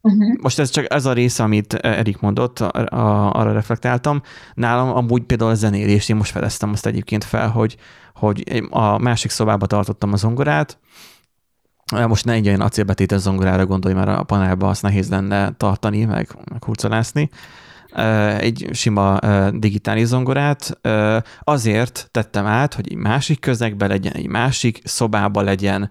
[0.00, 0.36] Uh-huh.
[0.40, 4.22] Most ez csak ez a része, amit Erik mondott, arra reflektáltam.
[4.54, 7.76] Nálam amúgy például a zenélés, én most fedeztem azt egyébként fel, hogy,
[8.14, 10.78] hogy a másik szobába tartottam a zongorát,
[12.08, 16.28] most ne egy olyan acélbetétes zongorára gondolj, mert a panelba azt nehéz lenne tartani, meg,
[16.50, 17.30] meg hurcolászni.
[18.38, 19.18] Egy sima
[19.50, 20.80] digitális zongorát
[21.40, 25.90] azért tettem át, hogy egy másik közegben legyen, egy másik szobában legyen,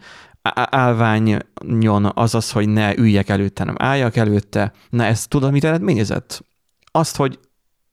[0.54, 4.72] állványon az az, hogy ne üljek előtte, nem álljak előtte.
[4.90, 6.46] Na ezt tudod, mit eredményezett?
[6.92, 7.40] Azt, hogy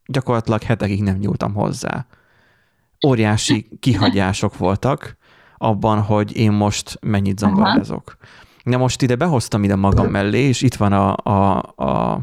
[0.07, 2.07] gyakorlatilag hetekig nem nyúltam hozzá.
[3.07, 5.17] Óriási kihagyások voltak
[5.57, 8.17] abban, hogy én most mennyit zongorázok.
[8.63, 12.21] Na most ide behoztam ide magam mellé, és itt van a, a, a,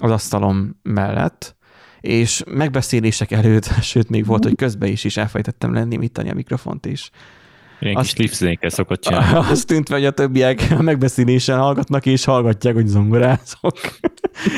[0.00, 1.56] az asztalom mellett,
[2.00, 6.86] és megbeszélések előtt, sőt még volt, hogy közben is is elfejtettem lenni, mit a mikrofont
[6.86, 7.10] is.
[7.80, 9.48] Ilyen azt, kis lipszénékkel szokott csinálni.
[9.50, 13.78] Azt tűnt, hogy a többiek a megbeszélésen hallgatnak, és hallgatják, hogy zongorázok.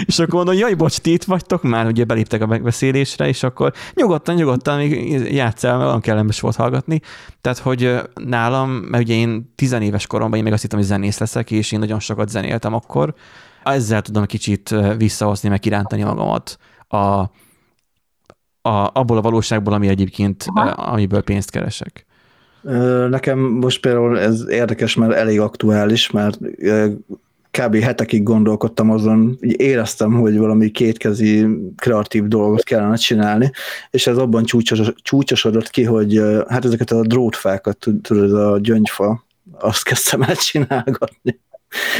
[0.06, 3.72] és akkor mondom, jaj, bocs, ti itt vagytok már, ugye beléptek a megbeszélésre, és akkor
[3.94, 7.00] nyugodtan, nyugodtan, még játszál, mert olyan kellemes volt hallgatni.
[7.40, 11.50] Tehát, hogy nálam, mert ugye én tizenéves koromban én még azt hittem, hogy zenész leszek,
[11.50, 13.14] és én nagyon sokat zenéltem akkor.
[13.64, 16.58] Ezzel tudom kicsit visszahozni, meg kirántani magamat
[16.88, 17.30] a, a,
[18.92, 20.70] abból a valóságból, ami egyébként, Aha.
[20.70, 22.06] amiből pénzt keresek.
[23.08, 26.38] Nekem most például ez érdekes, mert elég aktuális, mert
[27.50, 27.76] kb.
[27.76, 31.46] hetekig gondolkodtam azon, így éreztem, hogy valami kétkezi
[31.76, 33.50] kreatív dolgot kellene csinálni,
[33.90, 39.24] és ez abban csúcsos, csúcsosodott ki, hogy hát ezeket a drótfákat, tudod, a gyöngyfa,
[39.58, 41.40] azt kezdtem el csinálgatni.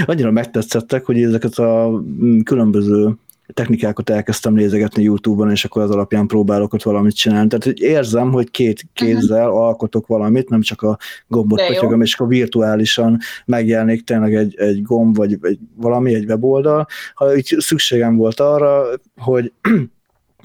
[0.04, 2.02] Annyira megtetszettek, hogy ezeket a
[2.44, 3.16] különböző
[3.52, 7.48] technikákat elkezdtem nézegetni YouTube-on, és akkor az alapján próbálok ott valamit csinálni.
[7.48, 9.64] Tehát hogy érzem, hogy két kézzel uh-huh.
[9.64, 15.16] alkotok valamit, nem csak a gombot potyogom, és akkor virtuálisan megjelenik tényleg egy, egy gomb,
[15.16, 16.86] vagy egy, valami, egy weboldal.
[17.14, 18.84] Ha így szükségem volt arra,
[19.16, 19.52] hogy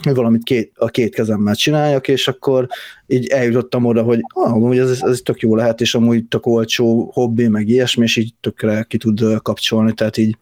[0.04, 2.68] valamit két, a két kezemmel csináljak, és akkor
[3.08, 7.12] így eljutottam oda, hogy ah, amúgy ez, ez tök jó lehet, és amúgy tök olcsó
[7.14, 10.38] hobbi, meg ilyesmi, és így tökre ki tud kapcsolni, tehát így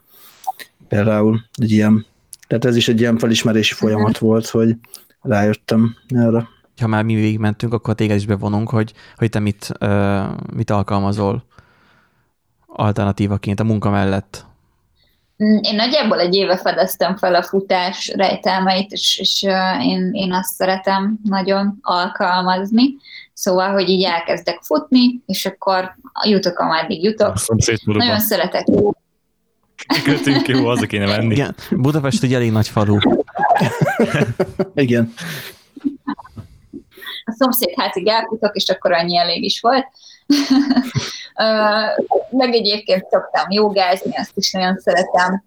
[0.87, 2.05] például egy ilyen
[2.47, 4.75] tehát ez is egy ilyen felismerési folyamat volt, hogy
[5.21, 6.47] rájöttem erre.
[6.81, 11.45] Ha már mi végigmentünk, akkor téged is bevonunk, hogy, hogy te mit, uh, mit alkalmazol
[12.67, 14.45] alternatívaként a munka mellett.
[15.43, 19.43] Mm, én nagyjából egy éve fedeztem fel a futás rejtelmeit, és, és
[19.81, 22.95] én, én azt szeretem nagyon alkalmazni.
[23.33, 27.33] Szóval, hogy így elkezdek futni, és akkor jutok, ameddig jutok.
[27.83, 28.65] Nagyon szeretek
[30.03, 31.33] Kötünk jó, az kéne menni.
[31.33, 32.97] Igen, Budapest egy elég nagy falu.
[34.75, 35.13] Igen.
[37.25, 39.85] A szomszéd hátig elfutok, és akkor annyi elég is volt.
[42.29, 45.43] Meg egyébként szoktam jogázni, azt is nagyon szeretem.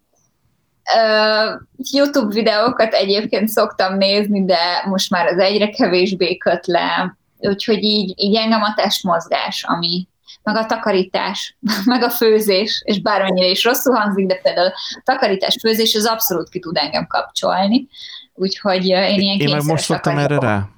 [1.93, 8.12] YouTube videókat egyébként szoktam nézni, de most már az egyre kevésbé köt le, úgyhogy így,
[8.16, 10.09] így engem a testmozgás, ami,
[10.43, 15.57] meg a takarítás, meg a főzés, és bármennyire is rosszul hangzik, de például a takarítás,
[15.61, 17.89] főzés az abszolút ki tud engem kapcsolni.
[18.35, 20.68] Úgyhogy én ilyen Én meg most szoktam erre rá.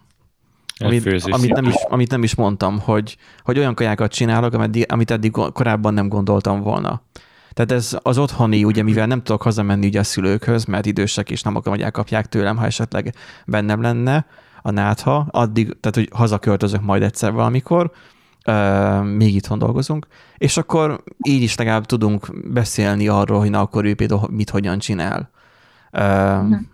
[0.85, 5.11] Amit, amit, nem is, amit nem is mondtam, hogy, hogy olyan kajákat csinálok, amit, amit
[5.11, 7.03] eddig korábban nem gondoltam volna.
[7.53, 11.43] Tehát ez az otthoni, ugye mivel nem tudok hazamenni ugye a szülőkhöz, mert idősek és
[11.43, 13.14] nem akarom, hogy elkapják tőlem, ha esetleg
[13.47, 14.26] bennem lenne
[14.62, 17.91] a nátha, addig, tehát hogy hazaköltözök majd egyszer valamikor,
[18.47, 20.07] uh, még itthon dolgozunk,
[20.37, 24.78] és akkor így is legalább tudunk beszélni arról, hogy na akkor ő például mit hogyan
[24.78, 25.31] csinál,
[25.93, 26.01] uh,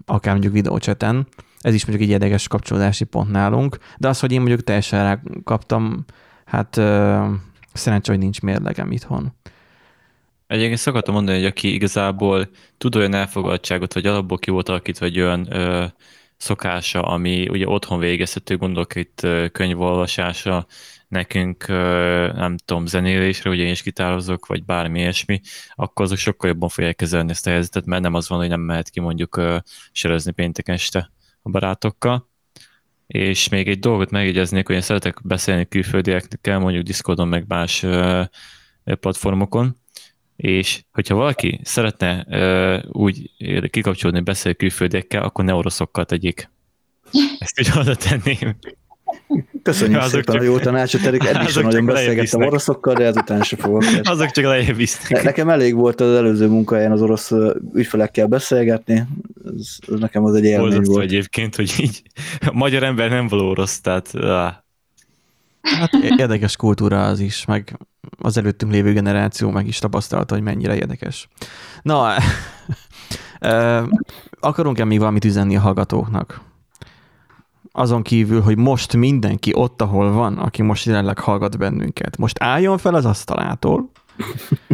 [0.07, 1.27] akár mondjuk videócseten.
[1.67, 5.21] Ez is mondjuk egy érdekes kapcsolódási pont nálunk, de az, hogy én mondjuk teljesen rá
[5.45, 6.05] kaptam,
[6.45, 7.27] hát uh,
[7.73, 9.33] szerencsé, hogy nincs mérlegem itthon.
[10.47, 12.49] Egyébként szoktam mondani, hogy aki igazából
[12.79, 15.85] tud olyan elfogadtságot, vagy alapból ki volt alakítva egy olyan ö,
[16.37, 20.67] szokása, ami ugye otthon végezhető, gondolok itt ö, könyvolvasása,
[21.09, 25.41] nekünk ö, nem tudom, zenélésre, ugye én is gitározok, vagy bármi ilyesmi,
[25.75, 28.61] akkor azok sokkal jobban fogják kezelni ezt a helyzetet, mert nem az van, hogy nem
[28.61, 29.57] mehet ki mondjuk ö,
[29.93, 31.11] sörözni péntek este
[31.47, 32.29] a barátokkal.
[33.07, 38.23] És még egy dolgot megjegyeznék, hogy én szeretek beszélni külföldiekkel, mondjuk Discordon, meg más ö,
[38.85, 39.77] platformokon,
[40.37, 42.27] és hogyha valaki szeretne
[42.93, 43.31] úgy
[43.71, 46.51] kikapcsolódni, beszél külföldiekkel, akkor ne oroszokkal tegyék.
[47.39, 48.57] Ezt így oda tenném.
[49.63, 53.43] Köszönjük azok szépen csak, a jó tanácsot, eddig, eddig sem nagyon beszélgettem oroszokkal, de ezután
[53.43, 53.85] sem fogok.
[54.03, 55.23] Azok csak lejjebb visznek.
[55.23, 57.33] Nekem elég volt az előző munkahelyen az orosz
[57.75, 59.05] ügyfelekkel beszélgetni,
[59.45, 61.03] ez, ez nekem az egy élmény volt.
[61.03, 62.03] egyébként, hogy így
[62.41, 64.15] a magyar ember nem való orosz, tehát...
[64.15, 64.53] Ah.
[65.61, 67.79] Hát érdekes kultúra az is, meg
[68.19, 71.29] az előttünk lévő generáció meg is tapasztalta, hogy mennyire érdekes.
[71.83, 72.15] Na,
[74.41, 76.41] akarunk-e még valamit üzenni a hallgatóknak?
[77.79, 82.79] Azon kívül, hogy most mindenki ott, ahol van, aki most jelenleg hallgat bennünket, most álljon
[82.79, 83.91] fel az asztalától,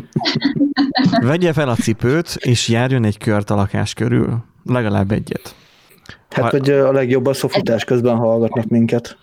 [1.20, 4.44] vegye fel a cipőt, és járjon egy kört a lakás körül.
[4.64, 5.55] Legalább egyet.
[6.30, 6.50] Hát, ha...
[6.50, 9.16] hogy a legjobb a szofutás közben hallgatnak minket.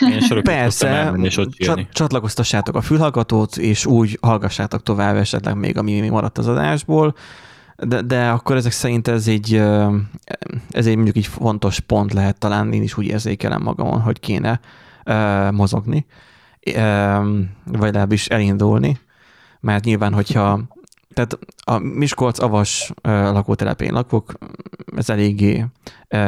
[0.00, 6.08] Én Persze, és ott csat, csatlakoztassátok a fülhallgatót, és úgy hallgassátok tovább esetleg még, ami
[6.08, 7.14] maradt az adásból,
[7.86, 9.54] de, de akkor ezek szerint ez egy,
[10.70, 14.60] ez egy mondjuk egy fontos pont lehet talán, én is úgy érzékelem magamon, hogy kéne
[15.50, 16.06] mozogni,
[16.66, 17.28] uh,
[17.64, 18.98] vagy legalábbis elindulni,
[19.60, 20.60] mert nyilván, hogyha
[21.14, 24.32] tehát a Miskolc-Avas lakótelepén lakok,
[24.96, 25.66] ez eléggé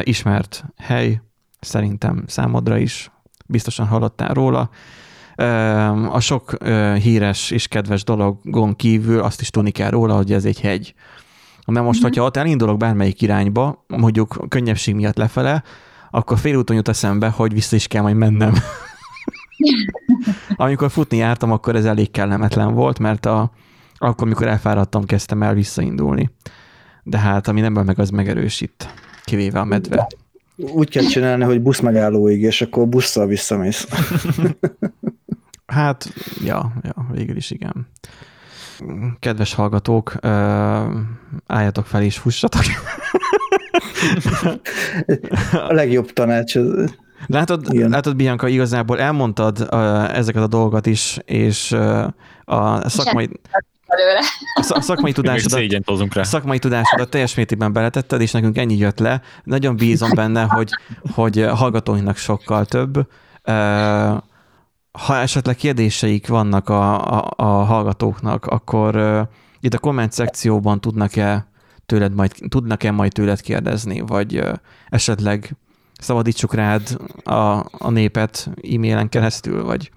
[0.01, 1.21] ismert hely,
[1.61, 3.11] szerintem számodra is,
[3.47, 4.71] biztosan hallottál róla.
[6.11, 6.65] A sok
[6.99, 10.95] híres és kedves dologon kívül azt is tudni kell róla, hogy ez egy hegy.
[11.67, 12.09] De most, mm-hmm.
[12.09, 15.63] hogyha ott elindulok bármelyik irányba, mondjuk könnyebbség miatt lefele,
[16.11, 18.55] akkor félúton jut eszembe, hogy vissza is kell majd mennem.
[20.57, 23.51] amikor futni jártam, akkor ez elég kellemetlen volt, mert a,
[23.97, 26.31] akkor, amikor elfáradtam, kezdtem el visszaindulni.
[27.03, 28.95] De hát, ami nem meg, az megerősít,
[29.25, 30.07] kivéve a medve
[30.57, 33.89] úgy kell csinálni, hogy busz megállóig, és akkor busszal visszamész.
[35.67, 36.13] hát,
[36.45, 37.89] ja, ja, végül is igen.
[39.19, 40.15] Kedves hallgatók,
[41.47, 42.63] álljatok fel és fussatok.
[45.69, 46.55] A legjobb tanács.
[47.27, 47.91] Látod, igen.
[47.91, 52.07] látod, Bianca, igazából elmondtad uh, ezeket a dolgokat is, és uh,
[52.45, 53.29] a szakmai
[53.97, 54.21] belőle.
[54.69, 56.21] A szakmai tudásodat, rá.
[56.21, 59.21] A szakmai tudásodat teljes mértékben beletetted, és nekünk ennyi jött le.
[59.45, 60.71] Nagyon bízom benne, hogy,
[61.15, 63.07] hogy hallgatóinknak sokkal több.
[64.99, 68.97] Ha esetleg kérdéseik vannak a, a, a hallgatóknak, akkor
[69.61, 71.47] itt a komment szekcióban tudnak-e
[71.87, 74.43] tőled majd, tudnak-e majd tőled kérdezni, vagy
[74.89, 75.57] esetleg
[75.99, 79.91] szabadítsuk rád a, a népet e-mailen keresztül, vagy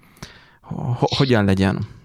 [1.00, 1.95] hogyan legyen?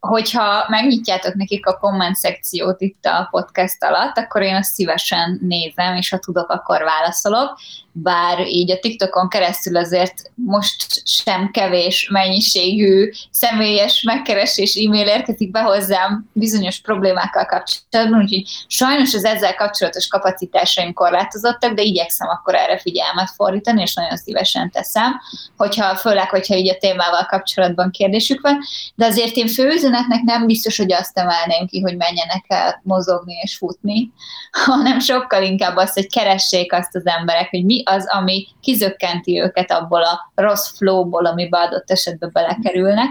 [0.00, 5.94] Hogyha megnyitjátok nekik a komment szekciót itt a podcast alatt, akkor én azt szívesen nézem,
[5.94, 7.58] és ha tudok, akkor válaszolok.
[7.92, 15.60] Bár így a TikTokon keresztül azért most sem kevés mennyiségű személyes megkeresés e-mail érkezik be
[15.60, 22.78] hozzám bizonyos problémákkal kapcsolatban, úgyhogy sajnos az ezzel kapcsolatos kapacitásaim korlátozottak, de igyekszem akkor erre
[22.78, 25.20] figyelmet fordítani, és nagyon szívesen teszem,
[25.56, 28.58] hogyha főleg, hogyha így a témával kapcsolatban kérdésük van,
[28.94, 33.34] de azért én főző üzenetnek nem biztos, hogy azt emelném ki, hogy menjenek el mozogni
[33.42, 34.12] és futni,
[34.66, 39.70] hanem sokkal inkább azt, hogy keressék azt az emberek, hogy mi az, ami kizökkenti őket
[39.70, 43.08] abból a rossz flowból, amibe adott esetben belekerülnek,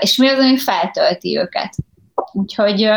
[0.00, 1.74] és mi az, ami feltölti őket.
[2.32, 2.88] Úgyhogy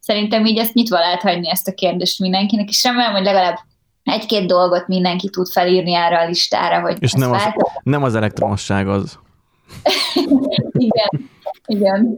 [0.00, 3.58] szerintem így ezt nyitva lehet hagyni ezt a kérdést mindenkinek, és remélem, hogy legalább
[4.04, 7.42] egy-két dolgot mindenki tud felírni erre a listára, hogy És nem az,
[7.82, 9.18] nem az elektromosság az.
[10.88, 11.30] igen,
[11.70, 12.16] igen.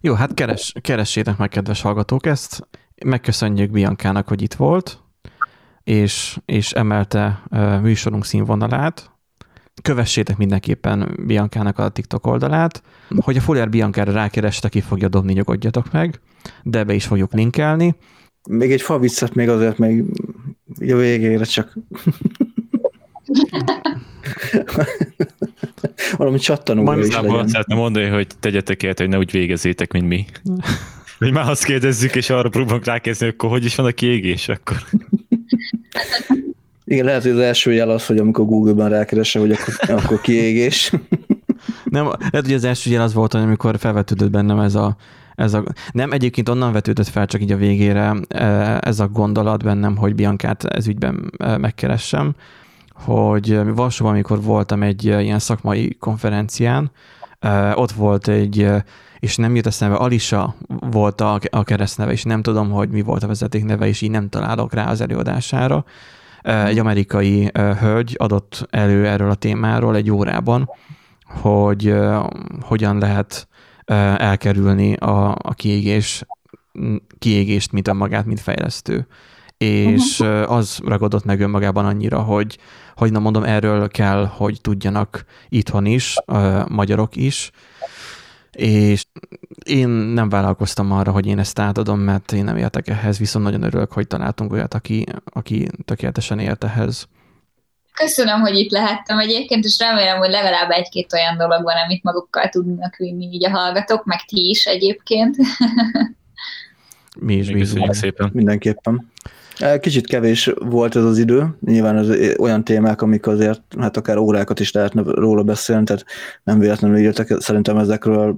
[0.00, 2.68] Jó, hát keres, keressétek meg, kedves hallgatók, ezt.
[3.04, 4.98] Megköszönjük Biankának, hogy itt volt,
[5.84, 9.10] és, és emelte uh, műsorunk színvonalát.
[9.82, 12.82] Kövessétek mindenképpen Biankának a TikTok oldalát.
[13.16, 16.20] Hogy a Fuller Biankára rákerestek, ki fogja dobni, nyugodjatok meg,
[16.62, 17.96] de be is fogjuk linkelni.
[18.48, 20.04] Még egy fa viccet még azért még
[20.78, 21.76] jó végére csak
[26.16, 27.48] Valami csattanó is legyen.
[27.48, 30.24] Szeretném mondani, hogy tegyetek el, hogy ne úgy végezzétek, mint mi.
[31.18, 34.76] Hogy már azt kérdezzük, és arra próbálunk rákérdezni, akkor hogy is van a kiégés akkor.
[36.84, 40.92] Igen, lehet, hogy az első jel az, hogy amikor Google-ben rákeresem, hogy akkor, akkor kiégés.
[41.84, 44.96] Nem, lehet, hogy az első jel az volt, amikor felvetődött bennem ez a,
[45.34, 49.64] ez a, nem, egyébként onnan vetődött fel csak így a végére e, ez a gondolat
[49.64, 52.34] bennem, hogy Biancát ez ügyben e, megkeressem,
[53.04, 56.90] hogy Varsóban, amikor voltam egy e, ilyen szakmai konferencián,
[57.74, 58.68] ott volt egy,
[59.18, 63.22] és nem jut eszembe, Alisa volt a, a keresztneve, és nem tudom, hogy mi volt
[63.22, 65.84] a vezeték neve, és így nem találok rá az előadására.
[66.42, 70.70] Egy amerikai hölgy adott elő erről a témáról egy órában,
[71.24, 71.94] hogy
[72.60, 73.48] hogyan lehet
[74.16, 76.24] elkerülni a, a kiégés,
[77.18, 79.06] kiégést, mint magát, mint fejlesztő.
[79.58, 82.58] És az ragadott meg önmagában annyira, hogy,
[82.94, 86.14] hogy na mondom, erről kell, hogy tudjanak itthon is,
[86.68, 87.50] magyarok is,
[88.52, 89.04] és
[89.64, 93.62] én nem vállalkoztam arra, hogy én ezt átadom, mert én nem értek ehhez, viszont nagyon
[93.62, 97.08] örülök, hogy találtunk olyat, aki, aki tökéletesen ért ehhez.
[97.92, 102.48] Köszönöm, hogy itt lehettem egyébként, és remélem, hogy legalább egy-két olyan dolog van, amit magukkal
[102.48, 105.36] tudnak vinni így a hallgatók, meg ti is egyébként.
[107.20, 108.30] Mi is bízunk szépen.
[108.32, 109.12] Mindenképpen.
[109.80, 114.60] Kicsit kevés volt ez az idő, nyilván az olyan témák, amik azért, hát akár órákat
[114.60, 116.04] is lehetne róla beszélni, tehát
[116.44, 118.36] nem véletlenül írtak szerintem ezekről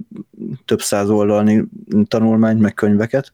[0.65, 1.63] több száz oldalni
[2.07, 3.33] tanulmányt, meg könyveket.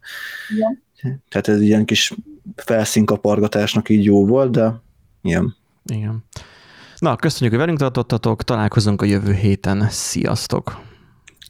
[0.55, 0.83] Igen.
[1.29, 2.13] Tehát ez ilyen kis
[2.55, 4.81] felszínkapargatásnak így jó volt, de
[5.21, 5.55] ilyen.
[5.85, 6.23] Igen.
[6.97, 9.87] Na, köszönjük, hogy velünk tartottatok, találkozunk a jövő héten.
[9.89, 10.81] Sziasztok!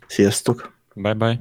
[0.08, 0.74] Sziasztok!
[0.94, 1.40] Bye-bye!